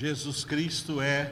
Jesus 0.00 0.44
Cristo 0.44 0.98
é 0.98 1.30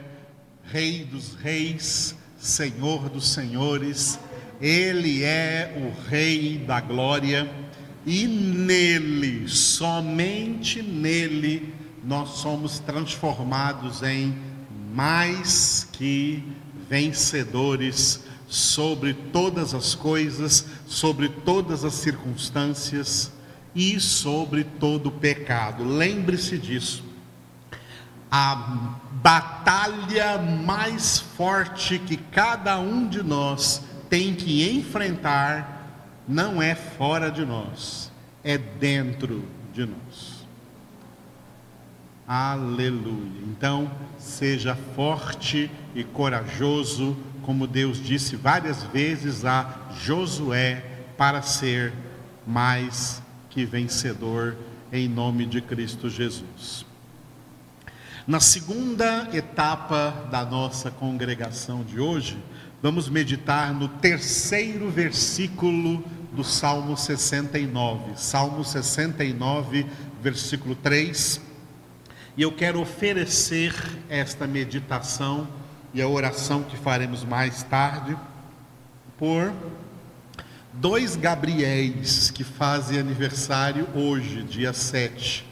Rei 0.63 1.03
dos 1.03 1.33
Reis, 1.33 2.15
Senhor 2.37 3.09
dos 3.09 3.29
Senhores, 3.29 4.19
Ele 4.61 5.23
é 5.23 5.73
o 5.75 6.07
Rei 6.07 6.59
da 6.59 6.79
Glória 6.79 7.51
e 8.05 8.27
nele, 8.27 9.47
somente 9.47 10.83
nele, 10.83 11.73
nós 12.03 12.41
somos 12.41 12.77
transformados 12.77 14.03
em 14.03 14.37
mais 14.93 15.87
que 15.91 16.43
vencedores 16.87 18.23
sobre 18.47 19.15
todas 19.15 19.73
as 19.73 19.95
coisas, 19.95 20.63
sobre 20.85 21.27
todas 21.27 21.83
as 21.83 21.95
circunstâncias 21.95 23.31
e 23.73 23.99
sobre 23.99 24.63
todo 24.63 25.09
pecado. 25.09 25.83
Lembre-se 25.83 26.55
disso. 26.55 27.08
A 28.31 28.55
batalha 29.23 30.37
mais 30.37 31.19
forte 31.19 31.97
que 31.99 32.15
cada 32.17 32.79
um 32.79 33.07
de 33.07 33.23
nós 33.23 33.83
tem 34.09 34.35
que 34.35 34.69
enfrentar 34.69 35.79
não 36.27 36.61
é 36.61 36.75
fora 36.75 37.31
de 37.31 37.43
nós, 37.43 38.11
é 38.43 38.57
dentro 38.57 39.43
de 39.73 39.85
nós. 39.85 40.47
Aleluia. 42.27 43.41
Então, 43.47 43.89
seja 44.19 44.75
forte 44.95 45.71
e 45.95 46.03
corajoso, 46.03 47.17
como 47.41 47.65
Deus 47.65 47.99
disse 47.99 48.35
várias 48.35 48.83
vezes 48.83 49.43
a 49.43 49.89
Josué, 50.03 50.85
para 51.17 51.41
ser 51.41 51.91
mais 52.45 53.21
que 53.49 53.65
vencedor 53.65 54.55
em 54.93 55.07
nome 55.07 55.47
de 55.47 55.59
Cristo 55.59 56.09
Jesus. 56.09 56.85
Na 58.29 58.39
segunda 58.39 59.27
etapa 59.33 60.27
da 60.29 60.45
nossa 60.45 60.91
congregação 60.91 61.83
de 61.83 61.99
hoje, 61.99 62.37
vamos 62.79 63.09
meditar 63.09 63.73
no 63.73 63.87
terceiro 63.87 64.87
versículo 64.91 66.03
do 66.31 66.43
Salmo 66.43 66.95
69. 66.95 68.11
Salmo 68.17 68.63
69, 68.63 69.83
versículo 70.21 70.75
3. 70.75 71.41
E 72.37 72.43
eu 72.43 72.51
quero 72.51 72.79
oferecer 72.79 73.73
esta 74.07 74.45
meditação 74.45 75.47
e 75.91 75.99
a 75.99 76.07
oração 76.07 76.61
que 76.61 76.77
faremos 76.77 77.23
mais 77.23 77.63
tarde 77.63 78.15
por 79.17 79.51
dois 80.71 81.15
Gabriéis 81.15 82.29
que 82.29 82.43
fazem 82.43 82.99
aniversário 82.99 83.87
hoje, 83.95 84.43
dia 84.43 84.71
7. 84.71 85.48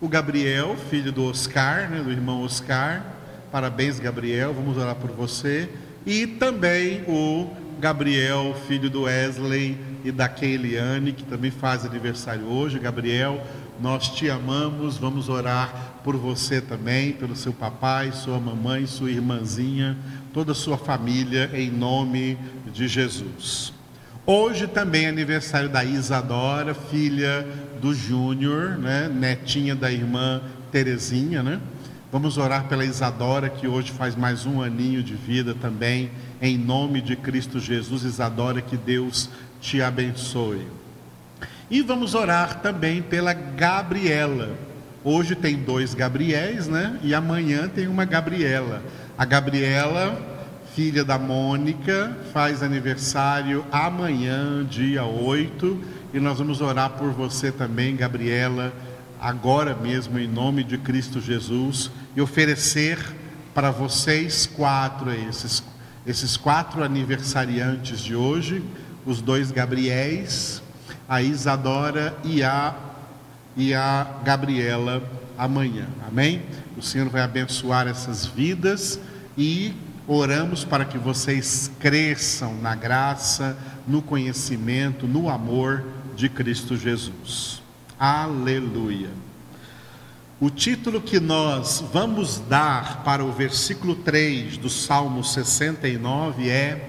O 0.00 0.08
Gabriel, 0.08 0.78
filho 0.88 1.12
do 1.12 1.26
Oscar, 1.26 1.90
né, 1.90 2.02
do 2.02 2.10
irmão 2.10 2.42
Oscar. 2.42 3.04
Parabéns, 3.52 4.00
Gabriel, 4.00 4.54
vamos 4.54 4.78
orar 4.78 4.94
por 4.94 5.10
você. 5.10 5.68
E 6.06 6.26
também 6.26 7.02
o 7.06 7.50
Gabriel, 7.78 8.56
filho 8.66 8.88
do 8.88 9.02
Wesley 9.02 9.76
e 10.02 10.10
da 10.10 10.26
Keiliane, 10.26 11.12
que 11.12 11.22
também 11.22 11.50
faz 11.50 11.84
aniversário 11.84 12.46
hoje. 12.46 12.78
Gabriel, 12.78 13.46
nós 13.78 14.08
te 14.08 14.30
amamos, 14.30 14.96
vamos 14.96 15.28
orar 15.28 16.00
por 16.02 16.16
você 16.16 16.62
também, 16.62 17.12
pelo 17.12 17.36
seu 17.36 17.52
papai, 17.52 18.10
sua 18.10 18.40
mamãe, 18.40 18.86
sua 18.86 19.10
irmãzinha, 19.10 19.98
toda 20.32 20.52
a 20.52 20.54
sua 20.54 20.78
família, 20.78 21.50
em 21.52 21.70
nome 21.70 22.38
de 22.72 22.88
Jesus. 22.88 23.79
Hoje 24.32 24.68
também 24.68 25.06
é 25.06 25.08
aniversário 25.08 25.68
da 25.68 25.82
Isadora, 25.82 26.72
filha 26.72 27.44
do 27.82 27.92
Júnior, 27.92 28.78
né? 28.78 29.10
netinha 29.12 29.74
da 29.74 29.90
irmã 29.90 30.40
Terezinha, 30.70 31.42
né? 31.42 31.60
Vamos 32.12 32.38
orar 32.38 32.68
pela 32.68 32.84
Isadora, 32.84 33.48
que 33.48 33.66
hoje 33.66 33.90
faz 33.90 34.14
mais 34.14 34.46
um 34.46 34.62
aninho 34.62 35.02
de 35.02 35.14
vida 35.14 35.52
também, 35.52 36.12
em 36.40 36.56
nome 36.56 37.00
de 37.00 37.16
Cristo 37.16 37.58
Jesus. 37.58 38.04
Isadora, 38.04 38.62
que 38.62 38.76
Deus 38.76 39.28
te 39.60 39.82
abençoe. 39.82 40.64
E 41.68 41.82
vamos 41.82 42.14
orar 42.14 42.60
também 42.60 43.02
pela 43.02 43.32
Gabriela. 43.32 44.56
Hoje 45.02 45.34
tem 45.34 45.56
dois 45.56 45.92
Gabriéis, 45.92 46.68
né? 46.68 47.00
E 47.02 47.16
amanhã 47.16 47.66
tem 47.66 47.88
uma 47.88 48.04
Gabriela. 48.04 48.80
A 49.18 49.24
Gabriela 49.24 50.29
filha 50.74 51.04
da 51.04 51.18
Mônica, 51.18 52.16
faz 52.32 52.62
aniversário 52.62 53.64
amanhã, 53.72 54.64
dia 54.64 55.04
8, 55.04 55.78
e 56.14 56.20
nós 56.20 56.38
vamos 56.38 56.60
orar 56.60 56.90
por 56.90 57.10
você 57.10 57.50
também, 57.50 57.96
Gabriela, 57.96 58.72
agora 59.20 59.74
mesmo, 59.74 60.18
em 60.18 60.28
nome 60.28 60.62
de 60.62 60.78
Cristo 60.78 61.20
Jesus, 61.20 61.90
e 62.14 62.20
oferecer 62.20 62.98
para 63.52 63.72
vocês 63.72 64.46
quatro, 64.46 65.10
esses, 65.10 65.62
esses 66.06 66.36
quatro 66.36 66.84
aniversariantes 66.84 68.00
de 68.00 68.14
hoje, 68.14 68.62
os 69.04 69.20
dois 69.20 69.50
Gabriéis, 69.50 70.62
a 71.08 71.20
Isadora 71.20 72.16
e 72.22 72.44
a, 72.44 72.74
e 73.56 73.74
a 73.74 74.06
Gabriela 74.24 75.02
amanhã, 75.36 75.88
amém? 76.06 76.42
O 76.76 76.82
Senhor 76.82 77.08
vai 77.08 77.22
abençoar 77.22 77.88
essas 77.88 78.24
vidas 78.24 79.00
e 79.36 79.74
Oramos 80.12 80.64
para 80.64 80.84
que 80.84 80.98
vocês 80.98 81.70
cresçam 81.78 82.56
na 82.56 82.74
graça, 82.74 83.56
no 83.86 84.02
conhecimento, 84.02 85.06
no 85.06 85.28
amor 85.30 85.84
de 86.16 86.28
Cristo 86.28 86.76
Jesus. 86.76 87.62
Aleluia. 87.96 89.10
O 90.40 90.50
título 90.50 91.00
que 91.00 91.20
nós 91.20 91.84
vamos 91.92 92.40
dar 92.40 93.04
para 93.04 93.24
o 93.24 93.30
versículo 93.30 93.94
3 93.94 94.56
do 94.56 94.68
Salmo 94.68 95.22
69 95.22 96.50
é 96.50 96.88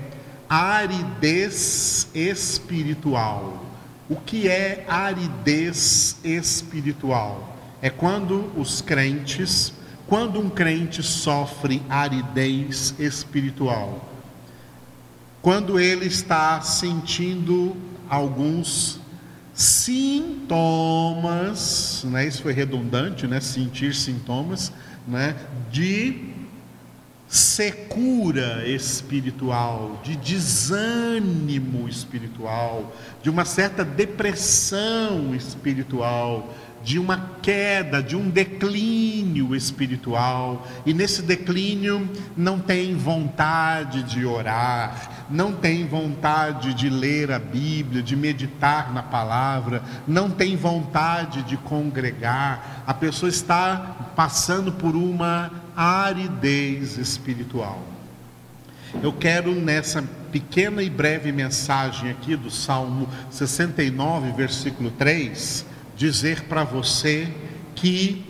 Aridez 0.50 2.08
espiritual. 2.16 3.64
O 4.09 4.16
que 4.16 4.48
é 4.48 4.84
aridez 4.90 6.18
espiritual? 6.24 7.56
É 7.84 7.92
quando 7.92 8.52
os 8.59 8.82
crentes 8.82 9.72
quando 10.12 10.42
um 10.42 10.50
crente 10.50 11.02
sofre 11.02 11.82
aridez 11.90 12.94
espiritual, 13.00 14.12
quando 15.42 15.80
ele 15.80 16.06
está 16.06 16.60
sentindo 16.60 17.78
alguns 18.10 19.00
sintomas, 19.54 20.52
né? 22.04 22.28
Isso 22.28 22.42
foi 22.42 22.52
redundante, 22.52 23.26
né? 23.26 23.40
Sentir 23.40 23.96
sintomas, 23.96 24.74
né? 25.08 25.34
De 25.72 26.34
secura 27.26 28.68
espiritual, 28.68 30.02
de 30.04 30.18
desânimo 30.18 31.88
espiritual, 31.88 32.94
de 33.24 33.30
uma 33.30 33.46
certa 33.46 33.86
depressão 33.86 35.34
espiritual, 35.34 36.54
de 36.84 36.97
uma 36.97 37.31
queda, 37.42 38.02
de 38.02 38.16
um 38.16 38.30
declínio 38.30 39.56
espiritual, 39.56 40.68
e 40.86 40.94
nesse 40.94 41.22
declínio 41.22 42.09
não 42.36 42.59
tem 42.59 42.96
vontade 42.96 44.03
de 44.03 44.25
orar, 44.25 45.25
não 45.30 45.53
tem 45.53 45.88
vontade 45.88 46.74
de 46.74 46.90
ler 46.90 47.31
a 47.31 47.40
Bíblia, 47.40 48.02
de 48.02 48.16
meditar 48.16 48.91
na 48.94 49.03
palavra, 49.03 49.84
não 50.08 50.30
tem 50.30 50.56
vontade 50.56 51.44
de 51.44 51.58
congregar, 51.58 52.84
a 52.86 52.94
pessoa 52.94 53.30
está 53.30 54.12
passando 54.16 54.72
por 54.72 54.96
uma 54.96 55.52
aridez 55.75 56.97
espiritual. 56.97 57.81
Eu 59.02 59.14
quero 59.14 59.53
nessa 59.56 60.03
pequena 60.31 60.81
e 60.84 60.90
breve 60.90 61.31
mensagem 61.31 62.09
aqui 62.09 62.36
do 62.36 62.50
Salmo 62.50 63.08
69, 63.30 64.31
versículo 64.31 64.91
3, 64.91 65.66
dizer 66.02 66.46
para 66.46 66.64
você 66.64 67.32
que 67.76 68.26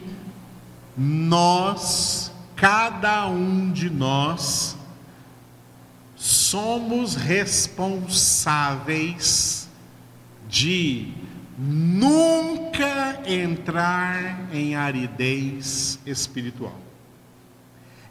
nós, 0.97 2.29
cada 2.53 3.27
um 3.27 3.71
de 3.71 3.89
nós, 3.89 4.75
somos 6.17 7.15
responsáveis 7.15 9.69
de 10.49 11.13
nunca 11.57 13.21
entrar 13.25 14.53
em 14.53 14.75
aridez 14.75 15.97
espiritual. 16.05 16.77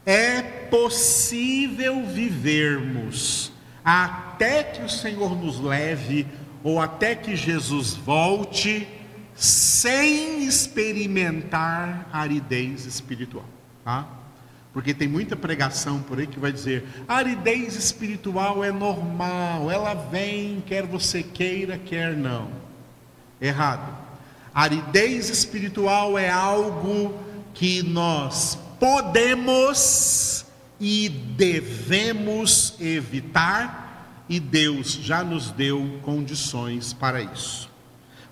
É 0.06 0.40
possível 0.40 2.02
vivermos 2.06 3.52
até 3.84 4.62
que 4.62 4.82
o 4.82 4.88
Senhor 4.88 5.36
nos 5.36 5.60
leve 5.60 6.26
ou 6.64 6.80
até 6.80 7.14
que 7.14 7.36
Jesus 7.36 7.92
volte 7.92 8.88
sem 9.34 10.44
experimentar 10.44 12.08
aridez 12.12 12.84
espiritual, 12.84 13.46
tá? 13.84 14.06
Porque 14.72 14.94
tem 14.94 15.08
muita 15.08 15.34
pregação 15.34 16.00
por 16.00 16.18
aí 16.18 16.26
que 16.26 16.38
vai 16.38 16.52
dizer: 16.52 16.84
aridez 17.08 17.74
espiritual 17.74 18.62
é 18.62 18.70
normal, 18.70 19.70
ela 19.70 19.94
vem, 19.94 20.62
quer 20.66 20.86
você 20.86 21.22
queira, 21.22 21.78
quer 21.78 22.16
não. 22.16 22.50
Errado. 23.40 23.98
Aridez 24.54 25.28
espiritual 25.30 26.18
é 26.18 26.28
algo 26.28 27.14
que 27.54 27.82
nós 27.82 28.58
podemos 28.78 30.44
e 30.78 31.08
devemos 31.08 32.74
evitar, 32.80 34.24
e 34.28 34.40
Deus 34.40 34.92
já 34.92 35.22
nos 35.22 35.50
deu 35.50 36.00
condições 36.02 36.92
para 36.92 37.20
isso. 37.20 37.69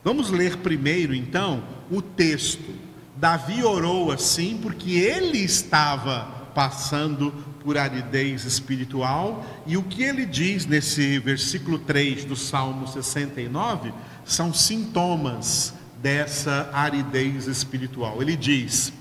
Vamos 0.05 0.31
ler 0.31 0.59
primeiro 0.59 1.15
então 1.15 1.63
o 1.91 2.01
texto. 2.01 2.75
Davi 3.17 3.63
orou 3.63 4.13
assim 4.13 4.59
porque 4.63 4.93
ele 4.93 5.39
estava 5.39 6.51
passando 6.55 7.33
por 7.63 7.77
aridez 7.77 8.45
espiritual, 8.45 9.45
e 9.67 9.77
o 9.77 9.83
que 9.83 10.03
ele 10.03 10.25
diz 10.25 10.65
nesse 10.65 11.19
versículo 11.19 11.79
3 11.79 12.25
do 12.25 12.35
Salmo 12.35 12.87
69 12.87 13.93
são 14.25 14.55
sintomas 14.55 15.75
dessa 16.01 16.71
aridez 16.73 17.47
espiritual. 17.47 18.23
Ele 18.23 18.37
diz: 18.37 18.93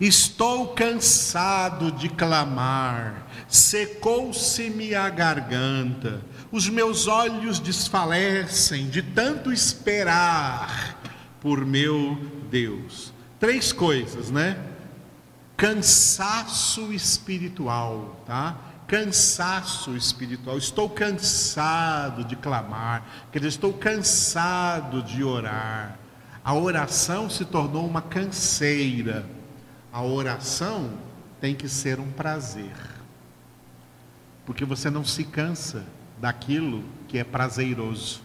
Estou 0.00 0.68
cansado 0.68 1.90
de 1.92 2.08
clamar, 2.08 3.26
secou-se-me 3.48 4.94
a 4.94 5.08
garganta, 5.08 6.20
os 6.52 6.68
meus 6.68 7.06
olhos 7.06 7.60
desfalecem 7.60 8.88
de 8.88 9.02
tanto 9.02 9.52
esperar 9.52 10.98
por 11.40 11.64
meu 11.64 12.18
Deus. 12.50 13.12
Três 13.38 13.72
coisas, 13.72 14.30
né? 14.30 14.58
Cansaço 15.56 16.92
espiritual, 16.92 18.22
tá? 18.26 18.56
Cansaço 18.88 19.96
espiritual. 19.96 20.58
Estou 20.58 20.90
cansado 20.90 22.24
de 22.24 22.34
clamar, 22.34 23.04
quer 23.30 23.38
dizer, 23.38 23.50
estou 23.50 23.72
cansado 23.72 25.02
de 25.02 25.22
orar. 25.22 25.98
A 26.44 26.54
oração 26.54 27.30
se 27.30 27.44
tornou 27.44 27.86
uma 27.86 28.02
canseira. 28.02 29.24
A 29.92 30.02
oração 30.02 30.90
tem 31.40 31.54
que 31.54 31.68
ser 31.68 32.00
um 32.00 32.10
prazer. 32.10 32.74
Porque 34.44 34.64
você 34.64 34.90
não 34.90 35.04
se 35.04 35.22
cansa 35.22 35.84
daquilo 36.20 36.84
que 37.08 37.18
é 37.18 37.24
prazeroso. 37.24 38.22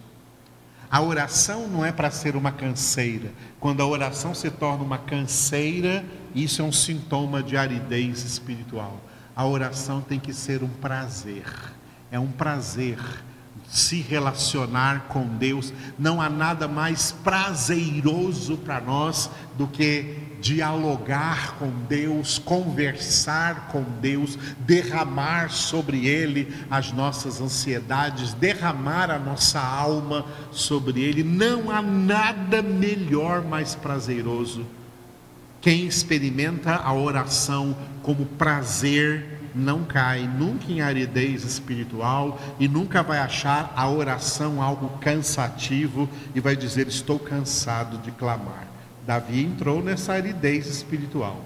A 0.90 1.00
oração 1.00 1.66
não 1.66 1.84
é 1.84 1.90
para 1.90 2.10
ser 2.10 2.36
uma 2.36 2.52
canseira. 2.52 3.32
Quando 3.58 3.80
a 3.80 3.86
oração 3.86 4.34
se 4.34 4.50
torna 4.50 4.84
uma 4.84 4.98
canseira, 4.98 6.04
isso 6.34 6.62
é 6.62 6.64
um 6.64 6.72
sintoma 6.72 7.42
de 7.42 7.56
aridez 7.56 8.24
espiritual. 8.24 9.00
A 9.34 9.44
oração 9.44 10.00
tem 10.00 10.20
que 10.20 10.32
ser 10.32 10.62
um 10.62 10.68
prazer. 10.68 11.44
É 12.10 12.18
um 12.18 12.30
prazer 12.30 12.98
se 13.68 14.00
relacionar 14.00 15.06
com 15.08 15.26
Deus. 15.26 15.72
Não 15.98 16.20
há 16.20 16.30
nada 16.30 16.68
mais 16.68 17.10
prazeroso 17.10 18.56
para 18.58 18.80
nós 18.80 19.28
do 19.58 19.66
que 19.66 20.16
dialogar 20.40 21.56
com 21.58 21.70
Deus, 21.88 22.38
conversar 22.38 23.68
com 23.68 23.82
Deus, 24.00 24.38
derramar 24.58 25.50
sobre 25.50 26.06
Ele 26.06 26.54
as 26.70 26.92
nossas 26.92 27.40
ansiedades, 27.40 28.34
derramar 28.34 29.10
a 29.10 29.18
nossa 29.18 29.60
alma 29.60 30.24
sobre 30.50 31.00
Ele. 31.00 31.22
Não 31.22 31.70
há 31.70 31.82
nada 31.82 32.62
melhor, 32.62 33.42
mais 33.42 33.74
prazeroso. 33.74 34.66
Quem 35.60 35.86
experimenta 35.86 36.76
a 36.76 36.92
oração 36.92 37.76
como 38.02 38.24
prazer, 38.24 39.36
não 39.56 39.84
cai 39.84 40.28
nunca 40.28 40.70
em 40.70 40.82
aridez 40.82 41.42
espiritual 41.42 42.38
e 42.60 42.68
nunca 42.68 43.02
vai 43.02 43.18
achar 43.18 43.72
a 43.74 43.88
oração 43.88 44.62
algo 44.62 44.98
cansativo 44.98 46.08
e 46.34 46.40
vai 46.40 46.54
dizer: 46.54 46.86
Estou 46.86 47.18
cansado 47.18 47.98
de 47.98 48.10
clamar. 48.10 48.75
Davi 49.06 49.44
entrou 49.44 49.82
nessa 49.82 50.12
aridez 50.12 50.66
espiritual. 50.66 51.44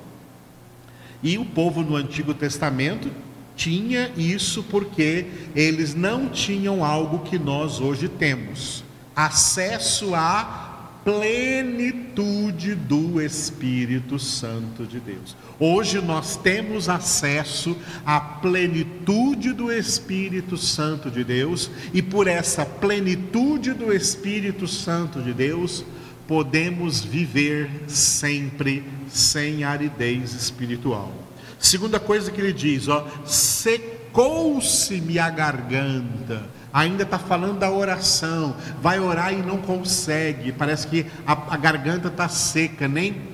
E 1.23 1.37
o 1.37 1.45
povo 1.45 1.83
no 1.83 1.97
Antigo 1.97 2.33
Testamento 2.33 3.11
tinha 3.55 4.11
isso 4.17 4.63
porque 4.63 5.27
eles 5.55 5.95
não 5.95 6.31
tinham 6.31 6.83
algo 6.83 7.19
que 7.21 7.39
nós 7.39 7.79
hoje 7.79 8.09
temos: 8.09 8.83
acesso 9.15 10.15
a 10.15 10.69
plenitude 11.05 12.75
do 12.75 13.21
Espírito 13.21 14.19
Santo 14.19 14.87
de 14.87 15.01
Deus. 15.01 15.37
Hoje 15.59 16.01
nós 16.01 16.37
temos 16.37 16.89
acesso 16.89 17.77
à 18.05 18.21
plenitude 18.21 19.53
do 19.53 19.73
Espírito 19.73 20.57
Santo 20.57 21.11
de 21.11 21.25
Deus, 21.25 21.71
e 21.93 22.01
por 22.01 22.27
essa 22.27 22.65
plenitude 22.65 23.73
do 23.73 23.93
Espírito 23.93 24.67
Santo 24.67 25.21
de 25.23 25.33
Deus, 25.33 25.85
podemos 26.31 27.01
viver 27.01 27.69
sempre 27.89 28.85
sem 29.09 29.65
aridez 29.65 30.33
espiritual. 30.33 31.13
Segunda 31.59 31.99
coisa 31.99 32.31
que 32.31 32.41
ele 32.41 32.53
diz, 32.53 32.87
ó, 32.87 33.05
secou-se-me 33.27 35.19
a 35.19 35.29
garganta 35.29 36.49
ainda 36.73 37.03
está 37.03 37.19
falando 37.19 37.59
da 37.59 37.69
oração, 37.69 38.55
vai 38.81 39.01
orar 39.01 39.33
e 39.33 39.39
não 39.39 39.59
consegue, 39.59 40.53
parece 40.53 40.87
que 40.87 41.05
a, 41.27 41.33
a 41.33 41.57
garganta 41.57 42.07
está 42.07 42.29
seca, 42.29 42.87
nem. 42.87 43.29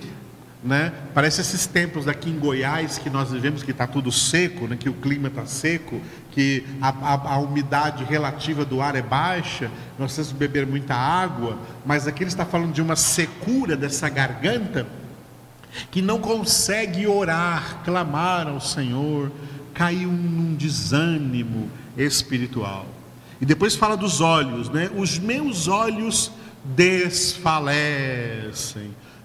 Né? 0.64 0.90
Parece 1.12 1.42
esses 1.42 1.66
tempos 1.66 2.08
aqui 2.08 2.30
em 2.30 2.38
Goiás 2.38 2.96
que 2.96 3.10
nós 3.10 3.30
vivemos 3.30 3.62
que 3.62 3.72
está 3.72 3.86
tudo 3.86 4.10
seco, 4.10 4.66
né? 4.66 4.76
que 4.80 4.88
o 4.88 4.94
clima 4.94 5.28
está 5.28 5.44
seco, 5.44 6.00
que 6.36 6.62
a, 6.82 6.90
a, 6.90 7.14
a, 7.32 7.38
umidade 7.38 8.04
relativa 8.04 8.62
do 8.62 8.82
ar 8.82 8.94
é 8.94 9.00
baixa, 9.00 9.70
nós 9.98 10.14
temos 10.14 10.32
que 10.32 10.36
beber 10.36 10.66
muita 10.66 10.94
água, 10.94 11.58
mas 11.86 12.06
aqui 12.06 12.22
ele 12.22 12.28
está 12.28 12.44
falando 12.44 12.74
de 12.74 12.82
uma 12.82 12.94
secura 12.94 13.74
dessa 13.74 14.06
garganta 14.10 14.86
que 15.90 16.02
não 16.02 16.20
consegue 16.20 17.06
orar, 17.06 17.80
clamar 17.82 18.48
ao 18.48 18.60
Senhor, 18.60 19.32
caiu 19.72 20.12
num 20.12 20.54
desânimo 20.54 21.70
espiritual. 21.96 22.84
E 23.40 23.46
depois 23.46 23.74
fala 23.74 23.96
dos 23.96 24.20
olhos, 24.20 24.68
né? 24.68 24.90
Os 24.94 25.18
meus 25.18 25.68
olhos 25.68 26.30
desfalecem. 26.62 27.80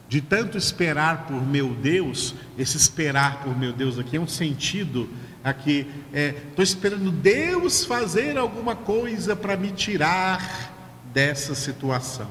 De 0.08 0.22
tanto 0.22 0.58
esperar 0.58 1.26
por 1.28 1.46
meu 1.46 1.74
Deus, 1.74 2.36
esse 2.58 2.78
esperar 2.78 3.44
por 3.44 3.58
meu 3.58 3.74
Deus 3.74 4.00
aqui 4.00 4.16
é 4.16 4.20
um 4.20 4.28
sentido 4.28 5.10
aqui, 5.44 5.88
estou 6.14 6.62
é, 6.62 6.64
esperando 6.64 7.12
Deus 7.12 7.86
fazer 7.86 8.38
alguma 8.38 8.76
coisa 8.76 9.36
para 9.36 9.58
me 9.58 9.72
tirar 9.72 10.72
dessa 11.14 11.56
situação. 11.56 12.28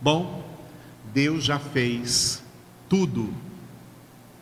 Bom, 0.00 0.44
Deus 1.12 1.44
já 1.44 1.58
fez 1.58 2.42
tudo 2.88 3.32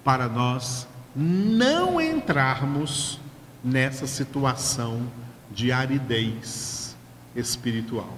para 0.04 0.28
nós 0.28 0.86
não 1.14 2.00
entrarmos 2.00 3.18
nessa 3.64 4.06
situação 4.06 5.11
de 5.50 5.72
aridez 5.72 6.94
espiritual. 7.34 8.16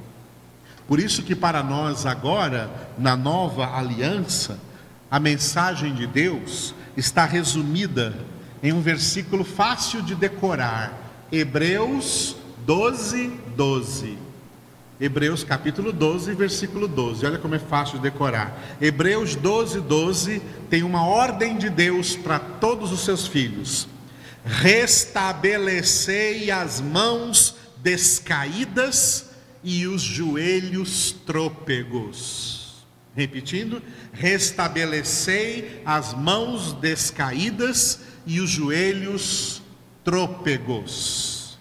Por 0.87 0.99
isso 0.99 1.23
que 1.23 1.35
para 1.35 1.63
nós 1.63 2.07
agora, 2.07 2.71
na 2.99 3.17
nova 3.17 3.77
aliança, 3.77 4.59
a 5.11 5.21
mensagem 5.21 5.95
de 5.95 6.07
Deus 6.07 6.75
está 6.97 7.25
resumida 7.25 8.15
em 8.63 8.73
um 8.73 8.81
versículo 8.81 9.45
fácil 9.45 10.03
de 10.03 10.15
decorar, 10.15 11.27
Hebreus 11.31 12.37
12, 12.65 13.33
12. 13.57 14.19
Hebreus 15.01 15.45
capítulo 15.45 15.93
12, 15.93 16.35
versículo 16.35 16.89
12. 16.89 17.25
Olha 17.25 17.39
como 17.39 17.55
é 17.55 17.59
fácil 17.59 17.99
de 17.99 18.03
decorar. 18.03 18.77
Hebreus 18.81 19.37
12, 19.37 19.81
12 19.81 20.43
tem 20.69 20.83
uma 20.83 21.07
ordem 21.07 21.57
de 21.57 21.71
Deus 21.71 22.17
para 22.17 22.39
todos 22.39 22.91
os 22.91 23.05
seus 23.05 23.27
filhos 23.27 23.89
restabelecei 24.49 26.51
as 26.51 26.81
mãos 26.81 27.55
descaídas 27.79 29.27
e 29.63 29.87
os 29.87 30.03
joelhos 30.03 31.15
trôpegos. 31.27 32.87
Repetindo, 33.15 33.83
restabelecei 34.13 35.83
as 35.85 36.15
mãos 36.15 36.73
descaídas 36.73 38.01
e 38.29 38.41
os 38.43 38.51
joelhos 38.51 39.63
trôpegos. 40.05 41.59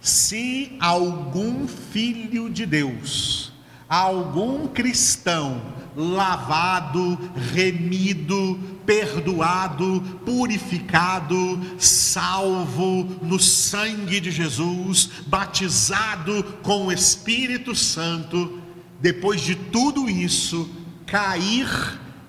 Se 0.00 0.76
algum 0.78 1.66
filho 1.66 2.48
de 2.48 2.64
Deus, 2.64 3.52
algum 3.88 4.68
cristão 4.68 5.60
lavado, 5.96 7.18
remido, 7.52 8.60
perdoado, 8.86 10.00
purificado, 10.24 11.60
salvo 11.78 13.02
no 13.20 13.40
sangue 13.40 14.20
de 14.20 14.30
Jesus, 14.30 15.10
batizado 15.26 16.44
com 16.62 16.86
o 16.86 16.92
Espírito 16.92 17.74
Santo, 17.74 18.60
depois 19.00 19.40
de 19.40 19.56
tudo 19.56 20.08
isso, 20.08 20.70
cair 21.06 21.66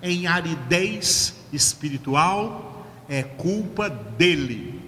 em 0.02 0.26
aridez 0.26 1.36
espiritual 1.54 2.77
é 3.10 3.24
culpa 3.24 3.90
dele. 3.90 4.80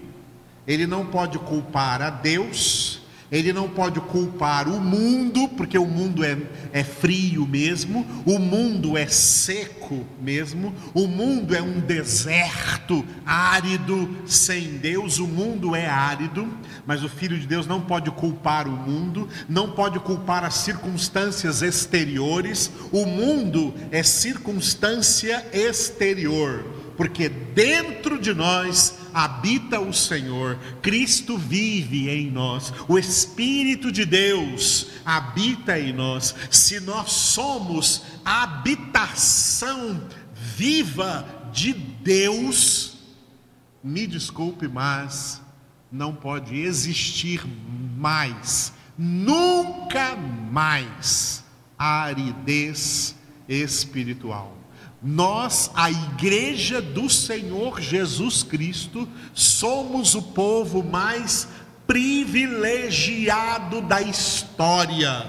Ele 0.68 0.86
não 0.86 1.06
pode 1.06 1.40
culpar 1.40 2.02
a 2.02 2.10
Deus, 2.12 3.02
Ele 3.32 3.52
não 3.52 3.68
pode 3.70 4.00
culpar 4.02 4.68
o 4.68 4.80
mundo, 4.80 5.48
porque 5.50 5.78
o 5.78 5.86
mundo 5.86 6.24
é, 6.24 6.38
é 6.72 6.84
frio 6.84 7.48
mesmo, 7.48 8.06
o 8.26 8.38
mundo 8.40 8.98
é 8.98 9.08
seco 9.08 10.06
mesmo, 10.22 10.74
o 10.94 11.08
mundo 11.08 11.56
é 11.56 11.62
um 11.62 11.80
deserto 11.80 13.06
árido 13.26 14.16
sem 14.28 14.78
Deus, 14.78 15.18
o 15.20 15.28
mundo 15.28 15.76
é 15.76 15.88
árido, 15.88 16.48
mas 16.86 17.04
o 17.04 17.10
Filho 17.10 17.40
de 17.40 17.48
Deus 17.48 17.66
não 17.66 17.82
pode 17.82 18.12
culpar 18.12 18.68
o 18.68 18.72
mundo, 18.72 19.28
não 19.48 19.72
pode 19.72 20.00
culpar 20.00 20.44
as 20.44 20.56
circunstâncias 20.56 21.62
exteriores, 21.62 22.72
o 22.92 23.06
mundo 23.06 23.74
é 23.92 24.04
circunstância 24.04 25.46
exterior, 25.54 26.66
porque 27.00 27.30
dentro 27.30 28.20
de 28.20 28.34
nós 28.34 29.00
habita 29.14 29.80
o 29.80 29.94
Senhor, 29.94 30.60
Cristo 30.82 31.38
vive 31.38 32.10
em 32.10 32.30
nós, 32.30 32.74
o 32.90 33.00
Espírito 33.00 33.90
de 33.90 34.04
Deus 34.04 34.88
habita 35.06 35.80
em 35.80 35.94
nós. 35.94 36.36
Se 36.52 36.82
nós 36.82 37.10
somos 37.10 38.04
a 38.26 38.44
habitação 38.44 40.10
viva 40.34 41.26
de 41.54 41.72
Deus, 41.72 42.98
me 43.82 44.06
desculpe, 44.06 44.68
mas 44.68 45.42
não 45.90 46.14
pode 46.14 46.60
existir 46.60 47.42
mais, 47.96 48.74
nunca 48.98 50.18
mais, 50.18 51.46
aridez 51.78 53.16
espiritual. 53.48 54.59
Nós, 55.02 55.72
a 55.76 55.90
igreja 55.90 56.82
do 56.82 57.10
Senhor 57.10 57.80
Jesus 57.80 58.44
Cristo, 58.44 59.08
somos 59.34 60.14
o 60.14 60.22
povo 60.22 60.84
mais 60.84 61.48
privilegiado 61.88 63.82
da 63.82 64.02
história 64.02 65.26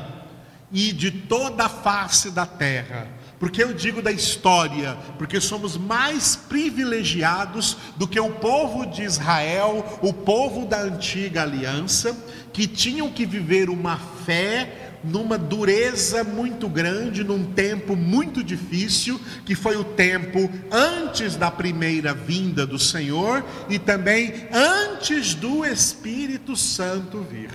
e 0.72 0.92
de 0.92 1.10
toda 1.10 1.66
a 1.66 1.68
face 1.68 2.30
da 2.30 2.44
terra. 2.44 3.08
Porque 3.38 3.62
eu 3.62 3.72
digo 3.72 4.02
da 4.02 4.12
história, 4.12 4.98
porque 5.16 5.40
somos 5.40 5.76
mais 5.76 6.36
privilegiados 6.36 7.76
do 7.96 8.06
que 8.06 8.20
o 8.20 8.32
povo 8.32 8.84
de 8.84 9.02
Israel, 9.02 9.98
o 10.02 10.12
povo 10.12 10.66
da 10.66 10.82
antiga 10.82 11.42
aliança, 11.42 12.14
que 12.52 12.66
tinham 12.66 13.10
que 13.10 13.24
viver 13.24 13.70
uma 13.70 13.96
fé 13.96 14.79
numa 15.02 15.38
dureza 15.38 16.23
muito 16.23 16.69
grande, 16.69 17.25
num 17.25 17.45
tempo 17.45 17.97
muito 17.97 18.42
difícil, 18.42 19.21
que 19.45 19.54
foi 19.54 19.76
o 19.76 19.85
tempo 19.85 20.50
antes 20.71 21.37
da 21.37 21.50
primeira 21.50 22.12
vinda 22.12 22.66
do 22.66 22.78
Senhor 22.78 23.45
e 23.69 23.78
também 23.78 24.33
antes 24.52 25.35
do 25.35 25.64
Espírito 25.64 26.57
Santo 26.57 27.21
vir. 27.23 27.50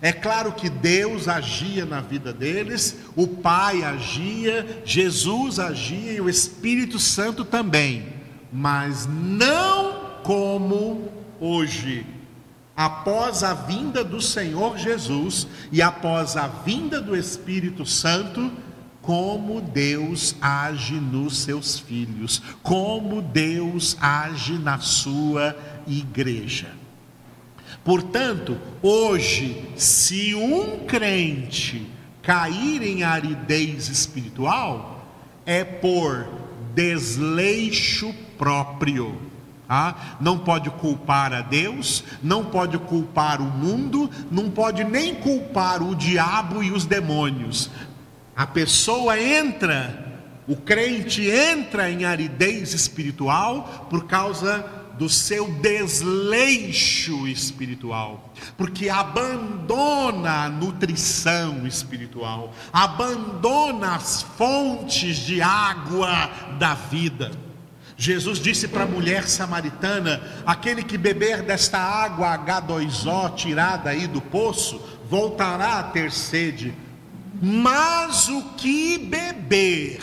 É 0.00 0.12
claro 0.12 0.52
que 0.52 0.70
Deus 0.70 1.28
agia 1.28 1.84
na 1.84 2.00
vida 2.00 2.32
deles, 2.32 2.96
o 3.14 3.26
Pai 3.26 3.82
agia, 3.82 4.82
Jesus 4.84 5.58
agia 5.58 6.12
e 6.12 6.20
o 6.20 6.28
Espírito 6.28 6.98
Santo 6.98 7.44
também, 7.44 8.06
mas 8.52 9.06
não 9.06 10.20
como 10.22 11.12
hoje 11.38 12.06
após 12.76 13.42
a 13.42 13.54
vinda 13.54 14.02
do 14.02 14.20
Senhor 14.20 14.78
Jesus 14.78 15.46
e 15.70 15.82
após 15.82 16.36
a 16.36 16.46
vinda 16.46 17.00
do 17.00 17.16
Espírito 17.16 17.84
Santo, 17.84 18.50
como 19.00 19.60
Deus 19.60 20.36
age 20.40 20.94
nos 20.94 21.38
seus 21.38 21.78
filhos, 21.78 22.40
como 22.62 23.20
Deus 23.20 23.96
age 24.00 24.54
na 24.54 24.78
sua 24.78 25.56
igreja. 25.86 26.68
Portanto, 27.84 28.56
hoje, 28.80 29.64
se 29.76 30.34
um 30.34 30.86
crente 30.86 31.90
cair 32.22 32.82
em 32.82 33.02
aridez 33.02 33.88
espiritual, 33.88 35.04
é 35.44 35.64
por 35.64 36.28
desleixo 36.74 38.14
próprio 38.38 39.31
ah, 39.74 39.94
não 40.20 40.38
pode 40.38 40.68
culpar 40.68 41.32
a 41.32 41.40
Deus, 41.40 42.04
não 42.22 42.44
pode 42.44 42.76
culpar 42.76 43.40
o 43.40 43.44
mundo, 43.44 44.10
não 44.30 44.50
pode 44.50 44.84
nem 44.84 45.14
culpar 45.14 45.82
o 45.82 45.94
diabo 45.94 46.62
e 46.62 46.70
os 46.70 46.84
demônios. 46.84 47.70
A 48.36 48.46
pessoa 48.46 49.18
entra, 49.18 50.20
o 50.46 50.56
crente 50.56 51.22
entra 51.26 51.90
em 51.90 52.04
aridez 52.04 52.74
espiritual 52.74 53.86
por 53.88 54.06
causa 54.06 54.62
do 54.98 55.08
seu 55.08 55.50
desleixo 55.50 57.26
espiritual, 57.26 58.30
porque 58.58 58.90
abandona 58.90 60.44
a 60.44 60.48
nutrição 60.50 61.66
espiritual, 61.66 62.52
abandona 62.70 63.94
as 63.94 64.20
fontes 64.20 65.16
de 65.16 65.40
água 65.40 66.30
da 66.58 66.74
vida. 66.74 67.30
Jesus 68.02 68.40
disse 68.40 68.66
para 68.66 68.82
a 68.82 68.86
mulher 68.86 69.28
samaritana: 69.28 70.20
aquele 70.44 70.82
que 70.82 70.98
beber 70.98 71.40
desta 71.42 71.78
água 71.78 72.36
H2O 72.36 73.32
tirada 73.36 73.90
aí 73.90 74.08
do 74.08 74.20
poço, 74.20 74.82
voltará 75.08 75.78
a 75.78 75.84
ter 75.84 76.10
sede. 76.10 76.74
Mas 77.40 78.28
o 78.28 78.54
que 78.56 78.98
beber 78.98 80.00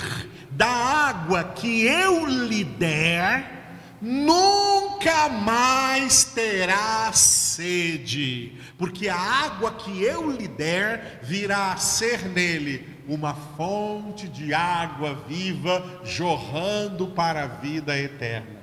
da 0.50 0.70
água 0.70 1.44
que 1.44 1.86
eu 1.88 2.26
lhe 2.26 2.64
der, 2.64 3.76
nunca 4.02 5.28
mais 5.28 6.24
terá 6.24 7.12
sede, 7.12 8.54
porque 8.78 9.10
a 9.10 9.18
água 9.18 9.72
que 9.72 10.02
eu 10.02 10.32
lhe 10.32 10.48
der 10.48 11.20
virá 11.22 11.74
a 11.74 11.78
ser 11.78 12.30
nele 12.30 12.89
uma 13.10 13.34
fonte 13.34 14.28
de 14.28 14.54
água 14.54 15.16
viva 15.28 16.02
jorrando 16.06 17.08
para 17.08 17.44
a 17.44 17.48
vida 17.48 17.98
eterna. 17.98 18.60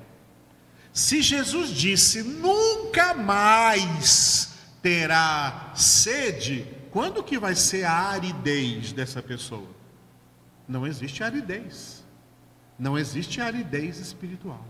Se 0.92 1.20
Jesus 1.20 1.70
disse 1.70 2.22
nunca 2.22 3.12
mais 3.12 4.54
terá 4.80 5.72
sede, 5.74 6.66
quando 6.90 7.24
que 7.24 7.38
vai 7.38 7.56
ser 7.56 7.84
a 7.84 7.92
aridez 7.92 8.92
dessa 8.92 9.20
pessoa? 9.20 9.68
Não 10.66 10.86
existe 10.86 11.22
aridez. 11.24 12.04
Não 12.78 12.96
existe 12.96 13.40
aridez 13.40 13.98
espiritual. 13.98 14.64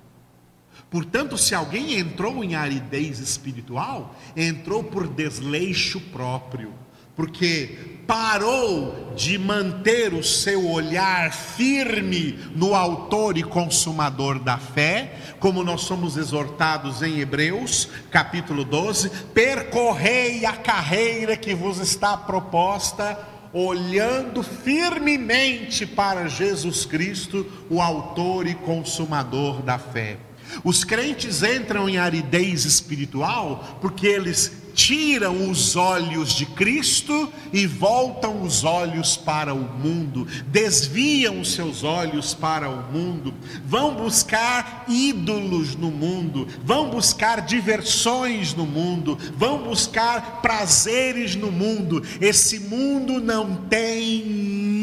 Portanto, 0.91 1.37
se 1.37 1.55
alguém 1.55 1.99
entrou 1.99 2.43
em 2.43 2.55
aridez 2.55 3.19
espiritual, 3.19 4.15
entrou 4.37 4.83
por 4.83 5.07
desleixo 5.07 6.01
próprio 6.01 6.73
porque 7.17 7.97
parou 8.07 9.13
de 9.17 9.39
manter 9.39 10.15
o 10.15 10.23
seu 10.23 10.71
olhar 10.71 11.33
firme 11.33 12.39
no 12.55 12.75
Autor 12.75 13.37
e 13.37 13.43
Consumador 13.43 14.39
da 14.39 14.59
fé, 14.59 15.17
como 15.41 15.65
nós 15.65 15.83
somos 15.83 16.17
exortados 16.17 17.03
em 17.03 17.19
Hebreus, 17.19 17.89
capítulo 18.11 18.65
12: 18.65 19.11
percorrei 19.35 20.45
a 20.45 20.53
carreira 20.53 21.37
que 21.37 21.55
vos 21.55 21.79
está 21.79 22.17
proposta, 22.17 23.19
olhando 23.53 24.43
firmemente 24.43 25.87
para 25.87 26.29
Jesus 26.29 26.85
Cristo, 26.85 27.47
o 27.71 27.81
Autor 27.81 28.47
e 28.47 28.55
Consumador 28.55 29.63
da 29.63 29.79
fé. 29.79 30.19
Os 30.63 30.85
crentes 30.85 31.43
entram 31.43 31.89
em 31.89 31.99
aridez 31.99 32.65
espiritual 32.65 33.79
porque 33.81 34.07
eles 34.07 34.66
tiram 34.77 35.51
os 35.51 35.75
olhos 35.75 36.35
de 36.35 36.45
Cristo 36.45 37.33
e 37.51 37.67
voltam 37.67 38.43
os 38.43 38.63
olhos 38.63 39.17
para 39.17 39.55
o 39.55 39.59
mundo, 39.59 40.29
desviam 40.49 41.41
os 41.41 41.55
seus 41.55 41.83
olhos 41.83 42.35
para 42.35 42.69
o 42.69 42.93
mundo, 42.93 43.33
vão 43.65 43.95
buscar 43.95 44.85
ídolos 44.87 45.75
no 45.75 45.91
mundo, 45.91 46.47
vão 46.63 46.91
buscar 46.91 47.41
diversões 47.41 48.55
no 48.55 48.67
mundo, 48.67 49.19
vão 49.35 49.63
buscar 49.63 50.43
prazeres 50.43 51.35
no 51.35 51.51
mundo. 51.51 52.03
Esse 52.21 52.61
mundo 52.61 53.19
não 53.19 53.57
tem 53.69 54.25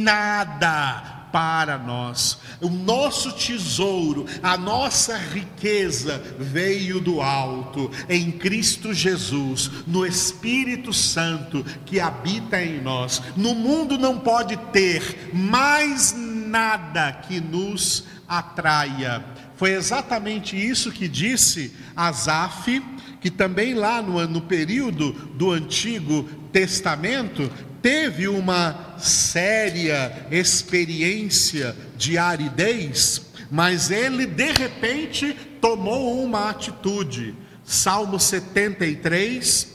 nada 0.03 1.12
para 1.33 1.79
nós. 1.79 2.37
O 2.61 2.69
nosso 2.69 3.31
tesouro, 3.31 4.27
a 4.43 4.55
nossa 4.55 5.17
riqueza 5.17 6.21
veio 6.37 7.01
do 7.01 7.21
alto, 7.21 7.89
em 8.07 8.31
Cristo 8.31 8.93
Jesus, 8.93 9.71
no 9.87 10.05
Espírito 10.05 10.93
Santo 10.93 11.65
que 11.87 11.99
habita 11.99 12.61
em 12.61 12.79
nós. 12.79 13.19
No 13.35 13.55
mundo 13.55 13.97
não 13.97 14.19
pode 14.19 14.55
ter 14.71 15.31
mais 15.33 16.13
nada 16.15 17.11
que 17.11 17.41
nos 17.41 18.03
atraia. 18.27 19.25
Foi 19.55 19.71
exatamente 19.71 20.55
isso 20.55 20.91
que 20.91 21.07
disse 21.07 21.73
Asaf, 21.95 22.79
que 23.19 23.31
também 23.31 23.73
lá 23.73 24.03
no, 24.03 24.27
no 24.27 24.41
período 24.41 25.13
do 25.13 25.51
Antigo 25.51 26.29
Testamento 26.51 27.49
teve 27.83 28.29
uma 28.29 28.95
séria 28.97 30.25
experiência 30.31 31.75
de 31.97 32.17
aridez, 32.17 33.21
mas 33.51 33.91
ele 33.91 34.25
de 34.25 34.53
repente 34.53 35.33
tomou 35.59 36.23
uma 36.23 36.49
atitude. 36.49 37.35
Salmo 37.65 38.19
73, 38.19 39.73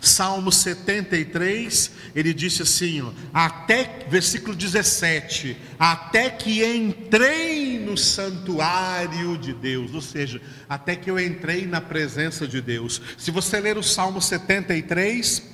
Salmo 0.00 0.52
73, 0.52 1.90
ele 2.14 2.32
disse 2.32 2.62
assim, 2.62 3.02
ó, 3.02 3.10
até 3.32 4.06
versículo 4.08 4.54
17, 4.54 5.56
até 5.78 6.30
que 6.30 6.64
entrei 6.64 7.78
no 7.78 7.96
santuário 7.96 9.36
de 9.38 9.52
Deus, 9.52 9.94
ou 9.94 10.00
seja, 10.00 10.40
até 10.68 10.96
que 10.96 11.10
eu 11.10 11.18
entrei 11.18 11.66
na 11.66 11.80
presença 11.80 12.46
de 12.46 12.60
Deus. 12.60 13.00
Se 13.18 13.30
você 13.30 13.60
ler 13.60 13.76
o 13.76 13.82
Salmo 13.82 14.20
73, 14.20 15.53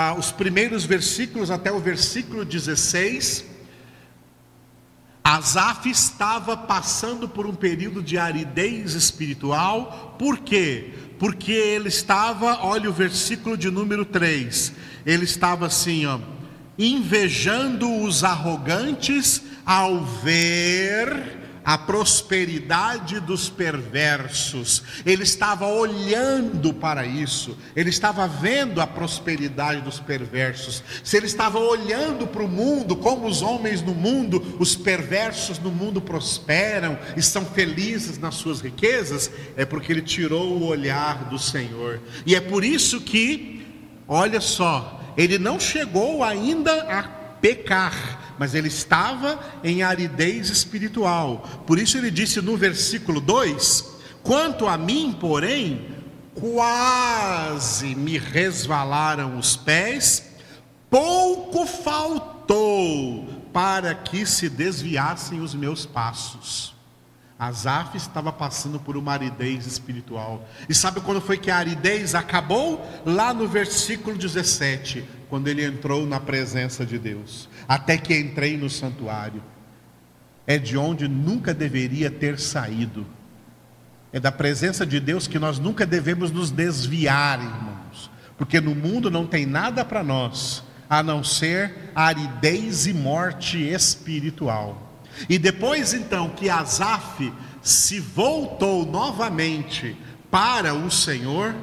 ah, 0.00 0.14
os 0.14 0.30
primeiros 0.30 0.84
versículos 0.84 1.50
até 1.50 1.72
o 1.72 1.80
versículo 1.80 2.44
16, 2.44 3.44
Asaf 5.24 5.90
estava 5.90 6.56
passando 6.56 7.28
por 7.28 7.48
um 7.48 7.54
período 7.54 8.00
de 8.00 8.16
aridez 8.16 8.94
espiritual, 8.94 10.14
por 10.16 10.38
quê? 10.38 10.92
porque 11.18 11.50
ele 11.50 11.88
estava, 11.88 12.64
olha 12.64 12.88
o 12.88 12.92
versículo 12.92 13.56
de 13.56 13.72
número 13.72 14.04
3, 14.04 14.72
ele 15.04 15.24
estava 15.24 15.66
assim, 15.66 16.06
ó, 16.06 16.20
invejando 16.78 17.92
os 18.00 18.22
arrogantes 18.22 19.42
ao 19.66 20.04
ver 20.04 21.37
a 21.68 21.76
prosperidade 21.76 23.20
dos 23.20 23.50
perversos. 23.50 24.82
Ele 25.04 25.22
estava 25.22 25.66
olhando 25.66 26.72
para 26.72 27.04
isso, 27.04 27.58
ele 27.76 27.90
estava 27.90 28.26
vendo 28.26 28.80
a 28.80 28.86
prosperidade 28.86 29.82
dos 29.82 30.00
perversos. 30.00 30.82
Se 31.04 31.18
ele 31.18 31.26
estava 31.26 31.58
olhando 31.58 32.26
para 32.26 32.42
o 32.42 32.48
mundo, 32.48 32.96
como 32.96 33.26
os 33.26 33.42
homens 33.42 33.82
no 33.82 33.94
mundo, 33.94 34.56
os 34.58 34.74
perversos 34.74 35.58
no 35.58 35.70
mundo 35.70 36.00
prosperam 36.00 36.98
e 37.14 37.20
são 37.20 37.44
felizes 37.44 38.16
nas 38.16 38.36
suas 38.36 38.62
riquezas, 38.62 39.30
é 39.54 39.66
porque 39.66 39.92
ele 39.92 40.00
tirou 40.00 40.56
o 40.56 40.64
olhar 40.64 41.28
do 41.28 41.38
Senhor. 41.38 42.00
E 42.24 42.34
é 42.34 42.40
por 42.40 42.64
isso 42.64 43.02
que, 43.02 43.66
olha 44.08 44.40
só, 44.40 45.14
ele 45.18 45.38
não 45.38 45.60
chegou 45.60 46.24
ainda 46.24 46.72
a 46.84 47.02
pecar 47.02 48.17
mas 48.38 48.54
ele 48.54 48.68
estava 48.68 49.38
em 49.64 49.82
aridez 49.82 50.48
espiritual. 50.48 51.38
Por 51.66 51.78
isso 51.78 51.98
ele 51.98 52.10
disse 52.10 52.40
no 52.40 52.56
versículo 52.56 53.20
2: 53.20 53.84
Quanto 54.22 54.66
a 54.66 54.78
mim, 54.78 55.16
porém, 55.18 55.88
quase 56.34 57.94
me 57.94 58.16
resvalaram 58.16 59.38
os 59.38 59.56
pés, 59.56 60.24
pouco 60.88 61.66
faltou 61.66 63.28
para 63.52 63.94
que 63.94 64.24
se 64.24 64.48
desviassem 64.48 65.40
os 65.40 65.54
meus 65.54 65.84
passos. 65.84 66.76
Asaf 67.38 67.96
estava 67.96 68.32
passando 68.32 68.80
por 68.80 68.96
uma 68.96 69.12
aridez 69.12 69.64
espiritual. 69.64 70.48
E 70.68 70.74
sabe 70.74 71.00
quando 71.00 71.20
foi 71.20 71.38
que 71.38 71.50
a 71.52 71.56
aridez 71.56 72.14
acabou? 72.14 72.84
Lá 73.06 73.32
no 73.32 73.46
versículo 73.46 74.18
17, 74.18 75.08
quando 75.28 75.48
ele 75.48 75.64
entrou 75.64 76.06
na 76.06 76.18
presença 76.20 76.84
de 76.84 76.98
Deus. 76.98 77.48
Até 77.66 77.96
que 77.96 78.16
entrei 78.18 78.56
no 78.56 78.70
santuário. 78.70 79.42
É 80.46 80.58
de 80.58 80.78
onde 80.78 81.06
nunca 81.06 81.52
deveria 81.52 82.10
ter 82.10 82.38
saído. 82.38 83.06
É 84.12 84.18
da 84.18 84.32
presença 84.32 84.86
de 84.86 84.98
Deus 84.98 85.26
que 85.26 85.38
nós 85.38 85.58
nunca 85.58 85.84
devemos 85.84 86.30
nos 86.30 86.50
desviar, 86.50 87.38
irmãos. 87.40 88.10
Porque 88.36 88.60
no 88.60 88.74
mundo 88.74 89.10
não 89.10 89.26
tem 89.26 89.44
nada 89.44 89.84
para 89.84 90.02
nós 90.02 90.64
a 90.88 91.02
não 91.02 91.22
ser 91.22 91.90
aridez 91.94 92.86
e 92.86 92.94
morte 92.94 93.58
espiritual. 93.58 95.02
E 95.28 95.38
depois 95.38 95.92
então 95.92 96.30
que 96.30 96.48
Asaf 96.48 97.32
se 97.62 98.00
voltou 98.00 98.86
novamente 98.86 99.96
para 100.30 100.74
o 100.74 100.90
Senhor, 100.90 101.54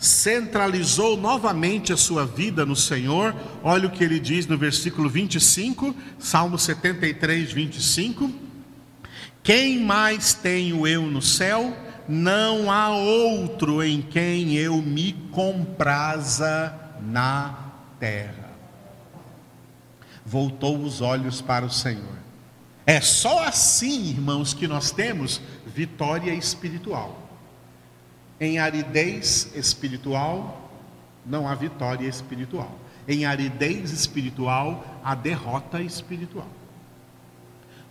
centralizou 0.00 1.14
novamente 1.14 1.92
a 1.92 1.96
sua 1.96 2.24
vida 2.24 2.64
no 2.64 2.74
Senhor, 2.74 3.36
olha 3.62 3.86
o 3.86 3.90
que 3.90 4.02
ele 4.02 4.18
diz 4.18 4.46
no 4.46 4.56
versículo 4.56 5.10
25, 5.10 5.94
Salmo 6.18 6.58
73, 6.58 7.52
25: 7.52 8.32
Quem 9.42 9.78
mais 9.78 10.32
tenho 10.32 10.86
eu 10.86 11.02
no 11.02 11.20
céu? 11.20 11.76
Não 12.08 12.72
há 12.72 12.88
outro 12.88 13.82
em 13.82 14.00
quem 14.00 14.54
eu 14.56 14.80
me 14.80 15.12
compraza 15.30 16.74
na 17.02 17.54
terra. 18.00 18.50
Voltou 20.24 20.82
os 20.82 21.02
olhos 21.02 21.42
para 21.42 21.66
o 21.66 21.70
Senhor. 21.70 22.18
É 22.86 23.00
só 23.00 23.44
assim, 23.44 24.08
irmãos, 24.08 24.54
que 24.54 24.66
nós 24.66 24.90
temos 24.90 25.40
vitória 25.66 26.32
espiritual. 26.32 27.29
Em 28.40 28.58
aridez 28.58 29.50
espiritual, 29.54 30.70
não 31.26 31.46
há 31.46 31.54
vitória 31.54 32.08
espiritual. 32.08 32.78
Em 33.06 33.26
aridez 33.26 33.92
espiritual, 33.92 35.00
há 35.04 35.14
derrota 35.14 35.82
espiritual 35.82 36.48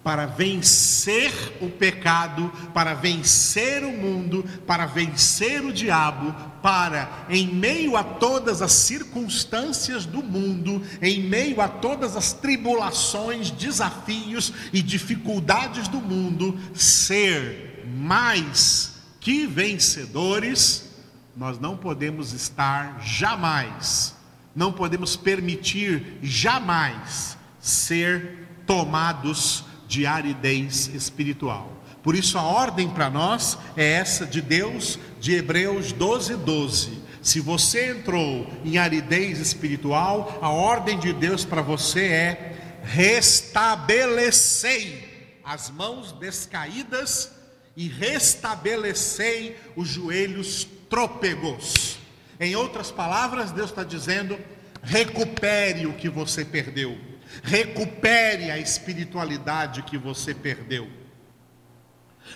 para 0.03 0.25
vencer 0.25 1.31
o 1.61 1.69
pecado, 1.69 2.51
para 2.73 2.93
vencer 2.93 3.83
o 3.83 3.91
mundo, 3.91 4.45
para 4.65 4.85
vencer 4.85 5.63
o 5.63 5.73
diabo, 5.73 6.33
para, 6.61 7.25
em 7.29 7.47
meio 7.47 7.97
a 7.97 8.03
todas 8.03 8.61
as 8.61 8.71
circunstâncias 8.71 10.05
do 10.05 10.23
mundo, 10.23 10.81
em 11.01 11.21
meio 11.21 11.59
a 11.61 11.67
todas 11.67 12.15
as 12.15 12.33
tribulações, 12.33 13.51
desafios 13.51 14.53
e 14.71 14.81
dificuldades 14.81 15.87
do 15.87 15.99
mundo, 15.99 16.57
ser 16.73 17.85
mais 17.85 18.98
que 19.19 19.45
vencedores, 19.45 20.89
nós 21.35 21.59
não 21.59 21.77
podemos 21.77 22.33
estar 22.33 22.99
jamais, 23.01 24.15
não 24.55 24.71
podemos 24.71 25.15
permitir 25.15 26.17
jamais 26.21 27.37
ser 27.59 28.47
tomados 28.65 29.65
de 29.87 30.05
aridez 30.05 30.87
espiritual. 30.87 31.77
Por 32.01 32.15
isso 32.15 32.37
a 32.37 32.43
ordem 32.43 32.89
para 32.89 33.09
nós 33.09 33.57
é 33.75 33.91
essa 33.93 34.25
de 34.25 34.41
Deus, 34.41 34.97
de 35.19 35.33
Hebreus 35.33 35.91
12, 35.91 36.37
12. 36.37 37.09
Se 37.21 37.41
você 37.41 37.91
entrou 37.91 38.47
em 38.63 38.77
aridez 38.77 39.39
espiritual, 39.39 40.39
a 40.41 40.49
ordem 40.49 40.97
de 40.97 41.11
Deus 41.11 41.43
para 41.43 41.61
você 41.61 42.05
é 42.05 42.55
restabelecei 42.83 45.39
as 45.43 45.69
mãos 45.69 46.13
descaídas 46.13 47.37
e 47.79 47.87
restabelecei 47.87 49.57
os 49.75 49.87
joelhos 49.87 50.67
trôpegos. 50.89 51.97
Em 52.39 52.55
outras 52.55 52.91
palavras, 52.91 53.51
Deus 53.51 53.69
está 53.69 53.83
dizendo: 53.83 54.37
recupere 54.83 55.87
o 55.87 55.93
que 55.93 56.09
você 56.09 56.43
perdeu 56.43 56.97
Recupere 57.43 58.51
a 58.51 58.57
espiritualidade 58.57 59.83
que 59.83 59.97
você 59.97 60.33
perdeu. 60.33 60.87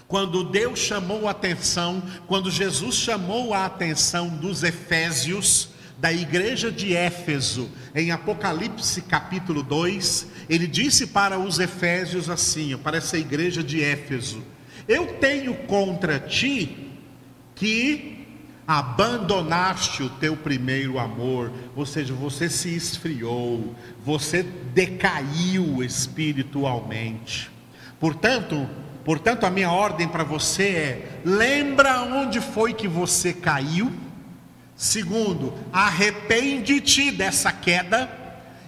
Quando 0.07 0.43
Deus 0.43 0.79
chamou 0.79 1.27
a 1.27 1.31
atenção, 1.31 2.01
quando 2.27 2.49
Jesus 2.49 2.95
chamou 2.95 3.53
a 3.53 3.65
atenção 3.65 4.29
dos 4.29 4.63
Efésios, 4.63 5.69
da 5.97 6.11
igreja 6.11 6.71
de 6.71 6.95
Éfeso, 6.95 7.69
em 7.93 8.11
Apocalipse 8.11 9.01
capítulo 9.03 9.61
2, 9.61 10.27
ele 10.49 10.67
disse 10.67 11.07
para 11.07 11.39
os 11.39 11.59
Efésios 11.59 12.29
assim, 12.29 12.75
para 12.77 12.97
essa 12.97 13.17
igreja 13.17 13.63
de 13.63 13.83
Éfeso: 13.83 14.43
Eu 14.87 15.15
tenho 15.15 15.53
contra 15.65 16.19
ti 16.19 16.89
que 17.55 18.25
abandonaste 18.67 20.03
o 20.03 20.09
teu 20.09 20.35
primeiro 20.37 20.97
amor, 20.97 21.51
ou 21.75 21.85
seja, 21.85 22.13
você 22.13 22.49
se 22.49 22.73
esfriou, 22.73 23.75
você 24.03 24.43
decaiu 24.43 25.83
espiritualmente. 25.83 27.51
Portanto, 27.99 28.69
portanto 29.03 29.45
a 29.45 29.49
minha 29.49 29.71
ordem 29.71 30.07
para 30.07 30.23
você 30.23 30.63
é: 30.63 31.19
lembra 31.25 32.01
onde 32.01 32.39
foi 32.39 32.73
que 32.73 32.87
você 32.87 33.33
caiu? 33.33 33.91
Segundo, 34.75 35.53
arrepende-te 35.71 37.11
dessa 37.11 37.51
queda. 37.51 38.09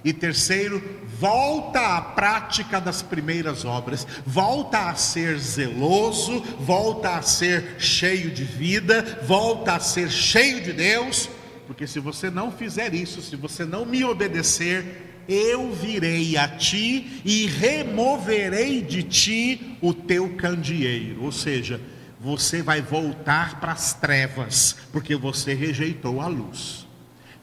E 0.03 0.13
terceiro, 0.13 0.83
volta 1.19 1.97
à 1.97 2.01
prática 2.01 2.79
das 2.79 3.01
primeiras 3.01 3.63
obras, 3.63 4.05
volta 4.25 4.89
a 4.89 4.95
ser 4.95 5.37
zeloso, 5.37 6.41
volta 6.59 7.15
a 7.15 7.21
ser 7.21 7.75
cheio 7.79 8.31
de 8.31 8.43
vida, 8.43 9.21
volta 9.23 9.75
a 9.75 9.79
ser 9.79 10.09
cheio 10.09 10.61
de 10.61 10.73
Deus, 10.73 11.29
porque 11.67 11.87
se 11.87 11.99
você 11.99 12.29
não 12.29 12.51
fizer 12.51 12.93
isso, 12.93 13.21
se 13.21 13.35
você 13.35 13.65
não 13.65 13.85
me 13.85 14.03
obedecer, 14.03 15.23
eu 15.27 15.71
virei 15.71 16.37
a 16.37 16.47
ti 16.47 17.21
e 17.23 17.47
removerei 17.47 18.81
de 18.81 19.01
ti 19.01 19.77
o 19.81 19.93
teu 19.93 20.35
candeeiro, 20.35 21.23
ou 21.23 21.31
seja, 21.31 21.79
você 22.19 22.61
vai 22.61 22.81
voltar 22.81 23.59
para 23.59 23.71
as 23.71 23.93
trevas, 23.93 24.75
porque 24.91 25.15
você 25.15 25.53
rejeitou 25.53 26.21
a 26.21 26.27
luz. 26.27 26.85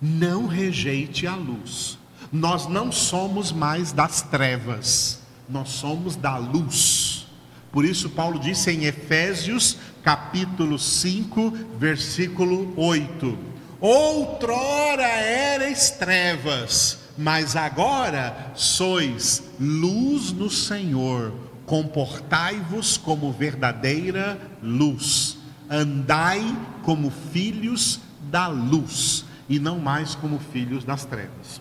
Não 0.01 0.47
rejeite 0.47 1.27
a 1.27 1.37
luz 1.37 2.02
nós 2.33 2.67
não 2.67 2.91
somos 2.91 3.53
mais 3.53 3.93
das 3.93 4.23
trevas, 4.23 5.21
nós 5.47 5.69
somos 5.69 6.17
da 6.17 6.39
luz. 6.39 7.27
Por 7.71 7.85
isso, 7.85 8.09
Paulo 8.09 8.39
disse 8.39 8.71
em 8.71 8.85
Efésios, 8.85 9.77
capítulo 10.03 10.79
5, 10.79 11.51
versículo 11.79 12.73
8: 12.75 13.39
Outrora 13.79 15.03
erais 15.03 15.91
trevas, 15.91 16.99
mas 17.19 17.55
agora 17.55 18.53
sois 18.55 19.43
luz 19.61 20.33
no 20.33 20.49
Senhor. 20.49 21.35
Comportai-vos 21.67 22.97
como 22.97 23.31
verdadeira 23.31 24.41
luz. 24.63 25.37
Andai 25.71 26.43
como 26.83 27.11
filhos 27.33 28.01
da 28.31 28.49
luz 28.49 29.25
e 29.49 29.59
não 29.59 29.79
mais 29.79 30.15
como 30.15 30.39
filhos 30.39 30.85
das 30.85 31.05
trevas. 31.05 31.61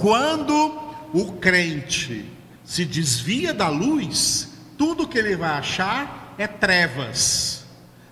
Quando 0.00 0.80
o 1.12 1.32
crente 1.32 2.24
se 2.64 2.86
desvia 2.86 3.52
da 3.52 3.68
luz, 3.68 4.48
tudo 4.78 5.06
que 5.06 5.18
ele 5.18 5.36
vai 5.36 5.50
achar 5.50 6.34
é 6.38 6.46
trevas. 6.46 7.66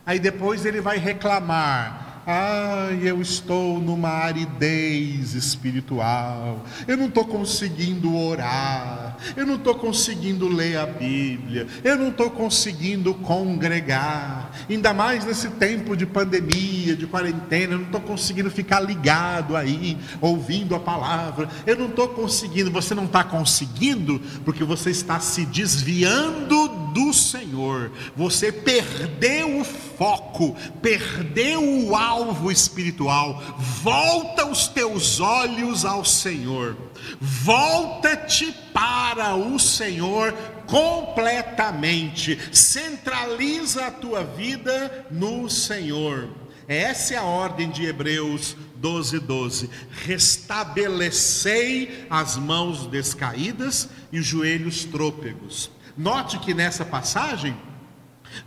Aí 0.04 0.18
depois 0.18 0.66
ele 0.66 0.82
vai 0.82 0.98
reclamar: 0.98 2.07
Ai, 2.30 3.00
eu 3.04 3.22
estou 3.22 3.80
numa 3.80 4.10
aridez 4.10 5.32
espiritual. 5.32 6.62
Eu 6.86 6.94
não 6.94 7.06
estou 7.06 7.24
conseguindo 7.24 8.14
orar. 8.14 9.16
Eu 9.34 9.46
não 9.46 9.54
estou 9.54 9.74
conseguindo 9.74 10.46
ler 10.46 10.76
a 10.76 10.84
Bíblia. 10.84 11.66
Eu 11.82 11.96
não 11.96 12.08
estou 12.08 12.28
conseguindo 12.30 13.14
congregar. 13.14 14.50
Ainda 14.68 14.92
mais 14.92 15.24
nesse 15.24 15.48
tempo 15.52 15.96
de 15.96 16.04
pandemia, 16.04 16.94
de 16.94 17.06
quarentena. 17.06 17.72
Eu 17.72 17.78
não 17.78 17.86
estou 17.86 18.02
conseguindo 18.02 18.50
ficar 18.50 18.80
ligado 18.80 19.56
aí, 19.56 19.96
ouvindo 20.20 20.74
a 20.74 20.80
palavra. 20.80 21.48
Eu 21.66 21.76
não 21.76 21.86
estou 21.86 22.08
conseguindo. 22.08 22.70
Você 22.70 22.94
não 22.94 23.06
está 23.06 23.24
conseguindo 23.24 24.20
porque 24.44 24.64
você 24.64 24.90
está 24.90 25.18
se 25.18 25.46
desviando 25.46 26.68
do 26.92 27.10
Senhor. 27.14 27.90
Você 28.14 28.52
perdeu 28.52 29.60
o 29.60 29.64
foco, 29.64 30.54
perdeu 30.82 31.62
o 31.62 31.96
alvo 31.96 32.17
alvo 32.18 32.50
espiritual. 32.50 33.40
Volta 33.82 34.46
os 34.46 34.68
teus 34.68 35.20
olhos 35.20 35.84
ao 35.84 36.04
Senhor. 36.04 36.76
Volta-te 37.20 38.52
para 38.72 39.36
o 39.36 39.58
Senhor 39.58 40.32
completamente. 40.66 42.38
Centraliza 42.52 43.86
a 43.86 43.90
tua 43.90 44.24
vida 44.24 45.06
no 45.10 45.48
Senhor. 45.48 46.28
Essa 46.66 47.14
é 47.14 47.16
a 47.16 47.22
ordem 47.22 47.70
de 47.70 47.86
Hebreus 47.86 48.54
12, 48.76 49.20
12. 49.20 49.70
Restabelecei 50.04 52.06
as 52.10 52.36
mãos 52.36 52.86
descaídas 52.86 53.88
e 54.12 54.18
os 54.18 54.26
joelhos 54.26 54.84
trôpegos. 54.84 55.70
Note 55.96 56.38
que 56.38 56.52
nessa 56.52 56.84
passagem, 56.84 57.56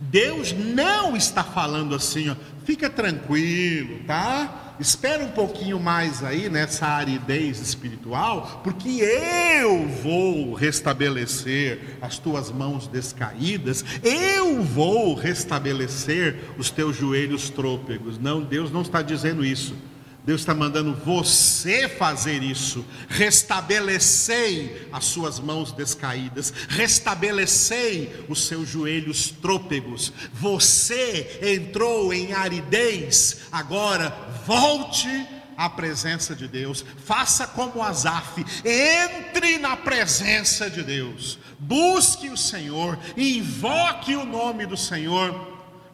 Deus 0.00 0.52
não 0.52 1.16
está 1.16 1.44
falando 1.44 1.94
assim, 1.94 2.30
ó, 2.30 2.36
fica 2.64 2.88
tranquilo, 2.88 4.00
tá? 4.06 4.74
Espera 4.80 5.22
um 5.22 5.30
pouquinho 5.30 5.78
mais 5.78 6.24
aí 6.24 6.48
nessa 6.48 6.86
aridez 6.86 7.60
espiritual, 7.60 8.60
porque 8.64 8.88
eu 8.88 9.86
vou 9.88 10.54
restabelecer 10.54 11.98
as 12.00 12.18
tuas 12.18 12.50
mãos 12.50 12.86
descaídas, 12.86 13.84
eu 14.02 14.62
vou 14.62 15.14
restabelecer 15.14 16.36
os 16.58 16.70
teus 16.70 16.96
joelhos 16.96 17.50
trôpegos. 17.50 18.18
Não, 18.18 18.42
Deus 18.42 18.72
não 18.72 18.82
está 18.82 19.02
dizendo 19.02 19.44
isso. 19.44 19.74
Deus 20.24 20.42
está 20.42 20.54
mandando 20.54 20.94
você 20.94 21.88
fazer 21.88 22.44
isso. 22.44 22.84
Restabelecei 23.08 24.88
as 24.92 25.06
suas 25.06 25.40
mãos 25.40 25.72
descaídas, 25.72 26.52
restabelecei 26.68 28.24
os 28.28 28.46
seus 28.46 28.68
joelhos 28.68 29.30
trôpegos. 29.42 30.12
Você 30.32 31.40
entrou 31.42 32.14
em 32.14 32.32
aridez, 32.32 33.40
agora 33.50 34.16
volte 34.46 35.26
à 35.56 35.68
presença 35.68 36.36
de 36.36 36.46
Deus. 36.46 36.84
Faça 37.04 37.46
como 37.46 37.82
Asaf, 37.82 38.44
entre 38.64 39.58
na 39.58 39.76
presença 39.76 40.70
de 40.70 40.84
Deus. 40.84 41.36
Busque 41.58 42.28
o 42.28 42.36
Senhor, 42.36 42.96
invoque 43.16 44.14
o 44.14 44.24
nome 44.24 44.66
do 44.66 44.76
Senhor 44.76 45.51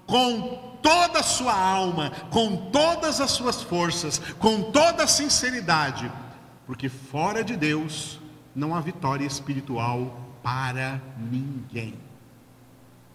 com 0.09 0.79
toda 0.83 1.21
a 1.21 1.23
sua 1.23 1.53
alma, 1.55 2.11
com 2.31 2.71
todas 2.71 3.21
as 3.21 3.31
suas 3.31 3.63
forças, 3.63 4.19
com 4.39 4.73
toda 4.73 5.05
a 5.05 5.07
sinceridade, 5.07 6.11
porque 6.67 6.89
fora 6.89 7.45
de 7.45 7.57
Deus 7.57 8.19
não 8.57 8.75
há 8.75 8.81
vitória 8.81 9.27
espiritual 9.27 10.19
para 10.43 11.01
ninguém. 11.31 11.95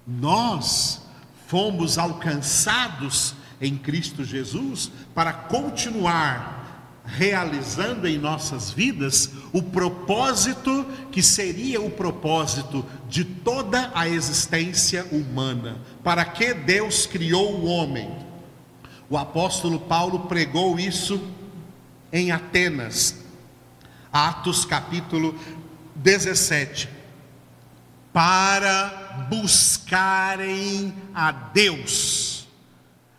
Nós 0.05 1.01
fomos 1.47 1.97
alcançados 1.97 3.33
em 3.59 3.75
Cristo 3.75 4.23
Jesus 4.23 4.91
para 5.15 5.33
continuar 5.33 6.62
realizando 7.05 8.07
em 8.07 8.17
nossas 8.17 8.71
vidas 8.71 9.29
o 9.51 9.61
propósito 9.61 10.85
que 11.11 11.21
seria 11.21 11.81
o 11.81 11.91
propósito 11.91 12.85
de 13.09 13.25
toda 13.25 13.91
a 13.93 14.07
existência 14.07 15.05
humana. 15.11 15.77
Para 16.03 16.23
que 16.23 16.53
Deus 16.53 17.05
criou 17.05 17.59
o 17.59 17.65
homem? 17.65 18.09
O 19.09 19.17
apóstolo 19.17 19.79
Paulo 19.79 20.21
pregou 20.21 20.79
isso 20.79 21.21
em 22.11 22.31
Atenas, 22.31 23.21
Atos 24.11 24.65
capítulo 24.65 25.35
17. 25.95 26.89
Para 28.13 29.27
buscarem 29.29 30.93
a 31.13 31.31
Deus, 31.31 32.47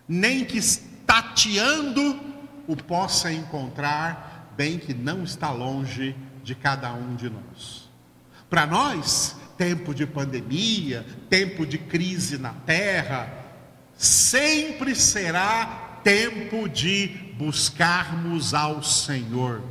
nem 0.09 0.45
que 0.45 0.61
tateando 1.05 2.34
o 2.67 2.77
possa 2.77 3.33
encontrar, 3.33 4.53
bem 4.57 4.79
que 4.79 4.95
não 4.95 5.25
está 5.25 5.51
longe 5.51 6.15
de 6.43 6.55
cada 6.55 6.93
um 6.93 7.15
de 7.15 7.31
nós. 7.31 7.91
Para 8.49 8.67
nós, 8.67 9.37
tempo 9.57 9.95
de 9.95 10.07
pandemia, 10.07 11.05
tempo 11.29 11.67
de 11.67 11.79
crise 11.79 12.39
na 12.39 12.53
terra, 12.53 13.33
sempre 13.97 14.95
será 14.95 16.01
tempo 16.05 16.69
de 16.69 17.09
buscarmos 17.37 18.55
ao 18.55 18.83
Senhor, 18.83 19.63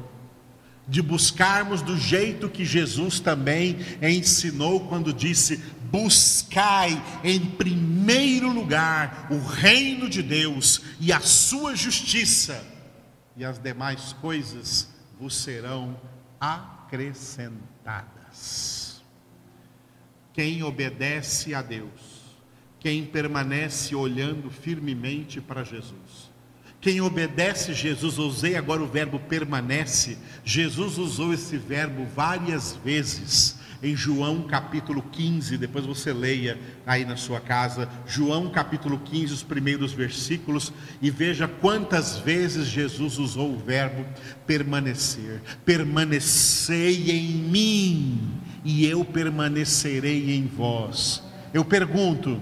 de 0.88 1.02
buscarmos 1.02 1.82
do 1.82 1.98
jeito 1.98 2.50
que 2.50 2.66
Jesus 2.66 3.20
também 3.20 3.78
ensinou 4.02 4.88
quando 4.88 5.14
disse: 5.14 5.64
buscai 5.92 7.02
em 7.24 7.40
primeiro 7.40 8.52
lugar 8.52 9.28
o 9.30 9.38
reino 9.40 10.10
de 10.10 10.24
Deus 10.24 10.82
e 11.00 11.14
a 11.14 11.20
sua 11.20 11.76
justiça 11.76 12.73
e 13.36 13.44
as 13.44 13.60
demais 13.60 14.14
coisas 14.14 14.88
vos 15.20 15.36
serão 15.36 16.00
acrescentadas. 16.40 19.04
Quem 20.34 20.64
obedece 20.64 21.54
a 21.54 21.62
Deus, 21.62 22.24
quem 22.80 23.06
permanece 23.06 23.96
olhando 23.96 24.50
firmemente 24.50 25.40
para 25.40 25.64
Jesus, 25.64 26.34
quem 26.82 27.00
obedece 27.00 27.74
Jesus, 27.74 28.18
usei 28.18 28.58
agora 28.58 28.84
o 28.84 28.88
verbo 28.88 29.18
permanece, 29.18 30.18
Jesus 30.44 30.98
usou 30.98 31.34
esse 31.34 31.58
verbo 31.58 32.06
várias 32.14 32.76
vezes 32.76 33.63
em 33.84 33.98
João 33.98 34.44
capítulo 34.44 35.04
15, 35.12 35.58
depois 35.58 35.86
você 35.86 36.14
leia 36.14 36.58
aí 36.86 37.04
na 37.04 37.18
sua 37.18 37.42
casa, 37.42 37.90
João 38.08 38.50
capítulo 38.50 38.98
15, 38.98 39.34
os 39.34 39.44
primeiros 39.44 39.92
versículos, 39.92 40.72
e 41.02 41.12
veja 41.12 41.48
quantas 41.48 42.18
vezes 42.18 42.68
Jesus 42.68 43.18
usou 43.18 43.54
o 43.54 43.60
verbo 43.60 44.06
permanecer. 44.48 45.42
Permanecei 45.66 47.12
em 47.12 47.34
mim, 47.34 48.22
e 48.64 48.86
eu 48.86 49.04
permanecerei 49.04 50.34
em 50.34 50.48
vós. 50.48 51.22
Eu 51.54 51.66
pergunto, 51.66 52.42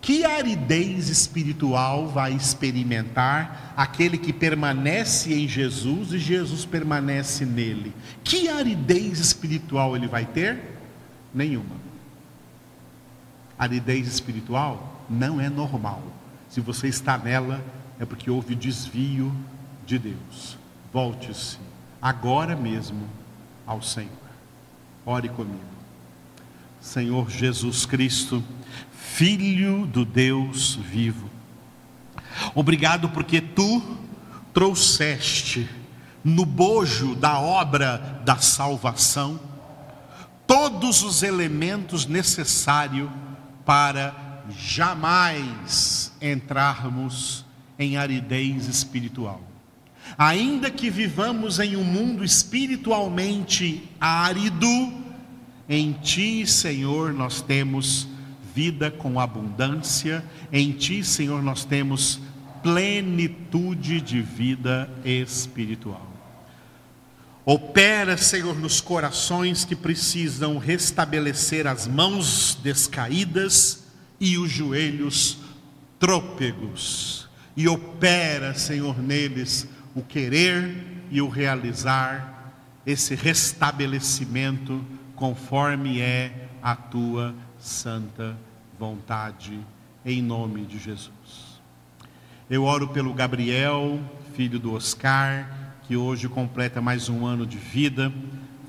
que 0.00 0.24
aridez 0.24 1.08
espiritual 1.08 2.08
vai 2.08 2.32
experimentar 2.32 3.74
aquele 3.76 4.16
que 4.16 4.32
permanece 4.32 5.34
em 5.34 5.48
Jesus 5.48 6.12
e 6.12 6.18
Jesus 6.18 6.64
permanece 6.64 7.44
nele? 7.44 7.92
Que 8.22 8.48
aridez 8.48 9.18
espiritual 9.18 9.96
ele 9.96 10.06
vai 10.06 10.24
ter? 10.24 10.78
Nenhuma. 11.34 11.76
Aridez 13.58 14.06
espiritual 14.06 15.04
não 15.10 15.40
é 15.40 15.48
normal. 15.48 16.02
Se 16.48 16.60
você 16.60 16.88
está 16.88 17.18
nela, 17.18 17.62
é 17.98 18.06
porque 18.06 18.30
houve 18.30 18.54
desvio 18.54 19.34
de 19.84 19.98
Deus. 19.98 20.56
Volte-se 20.92 21.58
agora 22.00 22.54
mesmo 22.54 23.06
ao 23.66 23.82
Senhor. 23.82 24.10
Ore 25.04 25.28
comigo. 25.28 25.58
Senhor 26.80 27.28
Jesus 27.28 27.84
Cristo, 27.84 28.42
Filho 29.18 29.84
do 29.84 30.04
Deus 30.04 30.76
vivo. 30.76 31.28
Obrigado 32.54 33.08
porque 33.08 33.40
tu 33.40 33.82
trouxeste 34.54 35.68
no 36.22 36.46
bojo 36.46 37.16
da 37.16 37.40
obra 37.40 38.22
da 38.24 38.36
salvação 38.36 39.40
todos 40.46 41.02
os 41.02 41.24
elementos 41.24 42.06
necessários 42.06 43.10
para 43.66 44.44
jamais 44.56 46.12
entrarmos 46.22 47.44
em 47.76 47.96
aridez 47.96 48.68
espiritual. 48.68 49.40
Ainda 50.16 50.70
que 50.70 50.88
vivamos 50.88 51.58
em 51.58 51.76
um 51.76 51.82
mundo 51.82 52.22
espiritualmente 52.22 53.82
árido, 54.00 54.92
em 55.68 55.90
Ti, 55.90 56.46
Senhor, 56.46 57.12
nós 57.12 57.42
temos 57.42 58.06
vida 58.58 58.90
com 58.90 59.20
abundância, 59.20 60.24
em 60.52 60.72
Ti, 60.72 61.04
Senhor, 61.04 61.40
nós 61.44 61.64
temos 61.64 62.18
plenitude 62.60 64.00
de 64.00 64.20
vida 64.20 64.90
espiritual. 65.04 66.04
Opera, 67.44 68.16
Senhor, 68.16 68.58
nos 68.58 68.80
corações 68.80 69.64
que 69.64 69.76
precisam 69.76 70.58
restabelecer 70.58 71.68
as 71.68 71.86
mãos 71.86 72.58
descaídas 72.60 73.84
e 74.18 74.36
os 74.36 74.50
joelhos 74.50 75.38
trôpegos. 76.00 77.28
E 77.56 77.68
opera, 77.68 78.54
Senhor, 78.54 79.00
neles 79.00 79.68
o 79.94 80.02
querer 80.02 80.84
e 81.12 81.22
o 81.22 81.28
realizar 81.28 82.54
esse 82.84 83.14
restabelecimento 83.14 84.84
conforme 85.14 86.00
é 86.00 86.48
a 86.60 86.74
tua 86.74 87.36
santa 87.58 88.36
vontade, 88.78 89.58
em 90.04 90.22
nome 90.22 90.64
de 90.64 90.78
Jesus. 90.78 91.60
Eu 92.48 92.64
oro 92.64 92.88
pelo 92.88 93.12
Gabriel, 93.12 94.00
filho 94.34 94.58
do 94.58 94.74
Oscar, 94.74 95.76
que 95.86 95.96
hoje 95.96 96.28
completa 96.28 96.80
mais 96.80 97.08
um 97.08 97.26
ano 97.26 97.44
de 97.44 97.58
vida. 97.58 98.12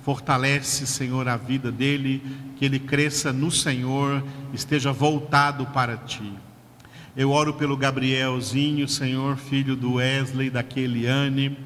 Fortalece, 0.03 0.87
Senhor, 0.87 1.27
a 1.27 1.37
vida 1.37 1.71
dele, 1.71 2.21
que 2.57 2.65
ele 2.65 2.79
cresça 2.79 3.31
no 3.31 3.51
Senhor, 3.51 4.23
esteja 4.53 4.91
voltado 4.91 5.65
para 5.67 5.95
ti. 5.95 6.33
Eu 7.15 7.31
oro 7.31 7.53
pelo 7.53 7.77
Gabrielzinho, 7.77 8.87
Senhor, 8.87 9.37
filho 9.37 9.75
do 9.75 9.95
Wesley, 9.95 10.49
da 10.49 10.63
Keliane. 10.63 11.57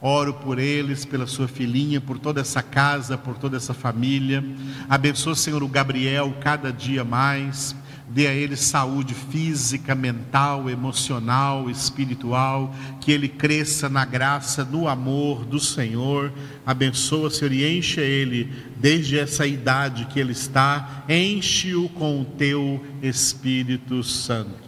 Oro 0.00 0.34
por 0.34 0.58
eles, 0.58 1.04
pela 1.04 1.26
sua 1.26 1.48
filhinha, 1.48 2.00
por 2.00 2.18
toda 2.18 2.40
essa 2.40 2.62
casa, 2.62 3.18
por 3.18 3.36
toda 3.36 3.56
essa 3.56 3.74
família. 3.74 4.44
Abençoa, 4.88 5.34
Senhor, 5.34 5.62
o 5.62 5.68
Gabriel 5.68 6.34
cada 6.40 6.72
dia 6.72 7.04
mais 7.04 7.74
dê 8.10 8.26
a 8.26 8.32
ele 8.32 8.56
saúde 8.56 9.14
física, 9.14 9.94
mental, 9.94 10.70
emocional, 10.70 11.68
espiritual, 11.68 12.74
que 13.00 13.12
ele 13.12 13.28
cresça 13.28 13.88
na 13.88 14.04
graça, 14.04 14.64
no 14.64 14.88
amor 14.88 15.44
do 15.44 15.60
Senhor. 15.60 16.32
Abençoa, 16.64 17.30
Senhor, 17.30 17.52
e 17.52 17.78
enche 17.78 18.00
ele 18.00 18.50
desde 18.76 19.18
essa 19.18 19.46
idade 19.46 20.06
que 20.06 20.18
ele 20.18 20.32
está, 20.32 21.04
enche-o 21.08 21.88
com 21.90 22.22
o 22.22 22.24
teu 22.24 22.84
Espírito 23.02 24.02
Santo. 24.02 24.67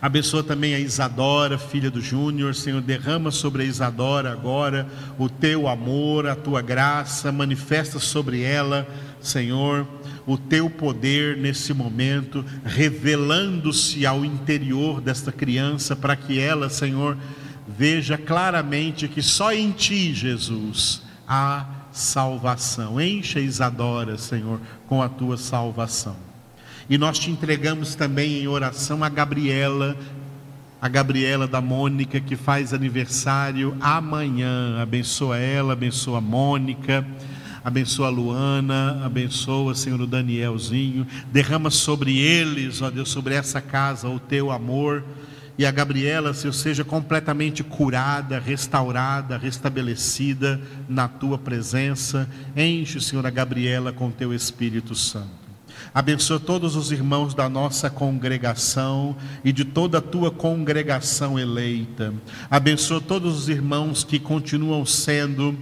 Abençoa 0.00 0.42
também 0.42 0.74
a 0.74 0.80
Isadora, 0.80 1.58
filha 1.58 1.90
do 1.90 2.00
Júnior, 2.00 2.54
Senhor, 2.54 2.80
derrama 2.80 3.30
sobre 3.30 3.62
a 3.62 3.66
Isadora 3.66 4.32
agora 4.32 4.86
o 5.18 5.28
teu 5.28 5.68
amor, 5.68 6.26
a 6.26 6.34
tua 6.34 6.60
graça, 6.60 7.30
manifesta 7.30 7.98
sobre 7.98 8.42
ela, 8.42 8.86
Senhor 9.20 9.86
o 10.28 10.36
teu 10.36 10.68
poder 10.68 11.38
nesse 11.38 11.72
momento, 11.72 12.44
revelando-se 12.62 14.04
ao 14.04 14.26
interior 14.26 15.00
desta 15.00 15.32
criança, 15.32 15.96
para 15.96 16.14
que 16.14 16.38
ela, 16.38 16.68
Senhor, 16.68 17.16
veja 17.66 18.18
claramente 18.18 19.08
que 19.08 19.22
só 19.22 19.54
em 19.54 19.70
ti, 19.72 20.12
Jesus, 20.12 21.02
há 21.26 21.66
salvação. 21.90 23.00
Encha 23.00 23.40
Isadora, 23.40 24.18
Senhor, 24.18 24.60
com 24.86 25.02
a 25.02 25.08
tua 25.08 25.38
salvação. 25.38 26.27
E 26.88 26.96
nós 26.96 27.18
te 27.18 27.30
entregamos 27.30 27.94
também 27.94 28.42
em 28.42 28.48
oração 28.48 29.04
a 29.04 29.08
Gabriela, 29.08 29.96
a 30.80 30.88
Gabriela 30.88 31.46
da 31.46 31.60
Mônica, 31.60 32.20
que 32.20 32.36
faz 32.36 32.72
aniversário 32.72 33.76
amanhã. 33.80 34.80
Abençoa 34.80 35.38
ela, 35.38 35.72
abençoa 35.74 36.18
a 36.18 36.22
Mônica 36.22 37.06
abençoa 37.68 38.06
a 38.06 38.10
Luana, 38.10 39.04
abençoa, 39.04 39.74
Senhor, 39.74 40.00
o 40.00 40.06
Danielzinho, 40.06 41.06
derrama 41.30 41.70
sobre 41.70 42.16
eles, 42.16 42.80
ó 42.80 42.90
Deus, 42.90 43.10
sobre 43.10 43.34
essa 43.34 43.60
casa 43.60 44.08
o 44.08 44.18
teu 44.18 44.50
amor. 44.50 45.04
E 45.58 45.66
a 45.66 45.70
Gabriela, 45.70 46.32
Senhor, 46.32 46.52
seja 46.52 46.84
completamente 46.84 47.64
curada, 47.64 48.38
restaurada, 48.38 49.36
restabelecida 49.36 50.60
na 50.88 51.08
tua 51.08 51.36
presença. 51.36 52.28
Enche, 52.56 53.00
Senhor, 53.00 53.26
a 53.26 53.30
Gabriela 53.30 53.92
com 53.92 54.08
teu 54.08 54.32
Espírito 54.32 54.94
Santo. 54.94 55.47
Abençoa 55.94 56.38
todos 56.38 56.76
os 56.76 56.92
irmãos 56.92 57.34
da 57.34 57.48
nossa 57.48 57.90
congregação 57.90 59.16
e 59.44 59.52
de 59.52 59.64
toda 59.64 59.98
a 59.98 60.02
tua 60.02 60.30
congregação 60.30 61.38
eleita. 61.38 62.14
Abençoa 62.50 63.00
todos 63.00 63.36
os 63.36 63.48
irmãos 63.48 64.04
que 64.04 64.18
continuam 64.18 64.84
sendo 64.84 65.56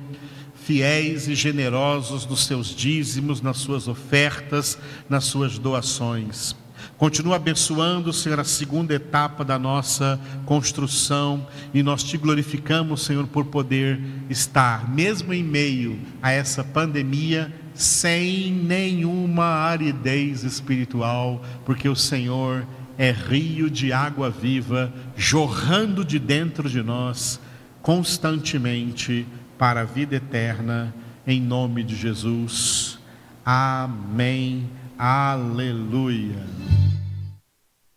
fiéis 0.67 1.29
e 1.29 1.35
generosos 1.35 2.27
nos 2.27 2.45
seus 2.45 2.75
dízimos, 2.75 3.41
nas 3.41 3.59
suas 3.59 3.87
ofertas, 3.87 4.77
nas 5.09 5.25
suas 5.25 5.59
doações. 5.59 6.57
Continua 6.99 7.37
abençoando, 7.37 8.13
Senhor, 8.13 8.41
a 8.41 8.45
segunda 8.45 8.95
etapa 8.95 9.45
da 9.45 9.59
nossa 9.59 10.19
construção 10.45 11.47
e 11.75 11.83
nós 11.83 12.03
te 12.03 12.17
glorificamos, 12.17 13.05
Senhor, 13.05 13.27
por 13.27 13.45
poder 13.45 14.01
estar, 14.31 14.91
mesmo 14.91 15.33
em 15.33 15.45
meio 15.45 16.01
a 16.23 16.33
essa 16.33 16.65
pandemia, 16.65 17.53
sem 17.77 18.53
nenhuma 18.53 19.45
aridez 19.45 20.43
espiritual, 20.43 21.43
porque 21.65 21.89
o 21.89 21.97
Senhor 21.97 22.67
é 22.99 23.11
rio 23.11 23.71
de 23.71 23.93
água 23.93 24.31
viva, 24.31 24.93
jorrando 25.17 26.05
de 26.05 26.19
dentro 26.19 26.69
de 26.69 26.83
nós 26.83 27.41
constantemente 27.83 29.27
para 29.57 29.83
a 29.83 29.85
vida 29.85 30.17
eterna, 30.17 30.93
em 31.27 31.41
nome 31.41 31.85
de 31.85 31.95
Jesus. 31.95 32.99
Amém. 33.45 34.69
Aleluia. 34.99 36.45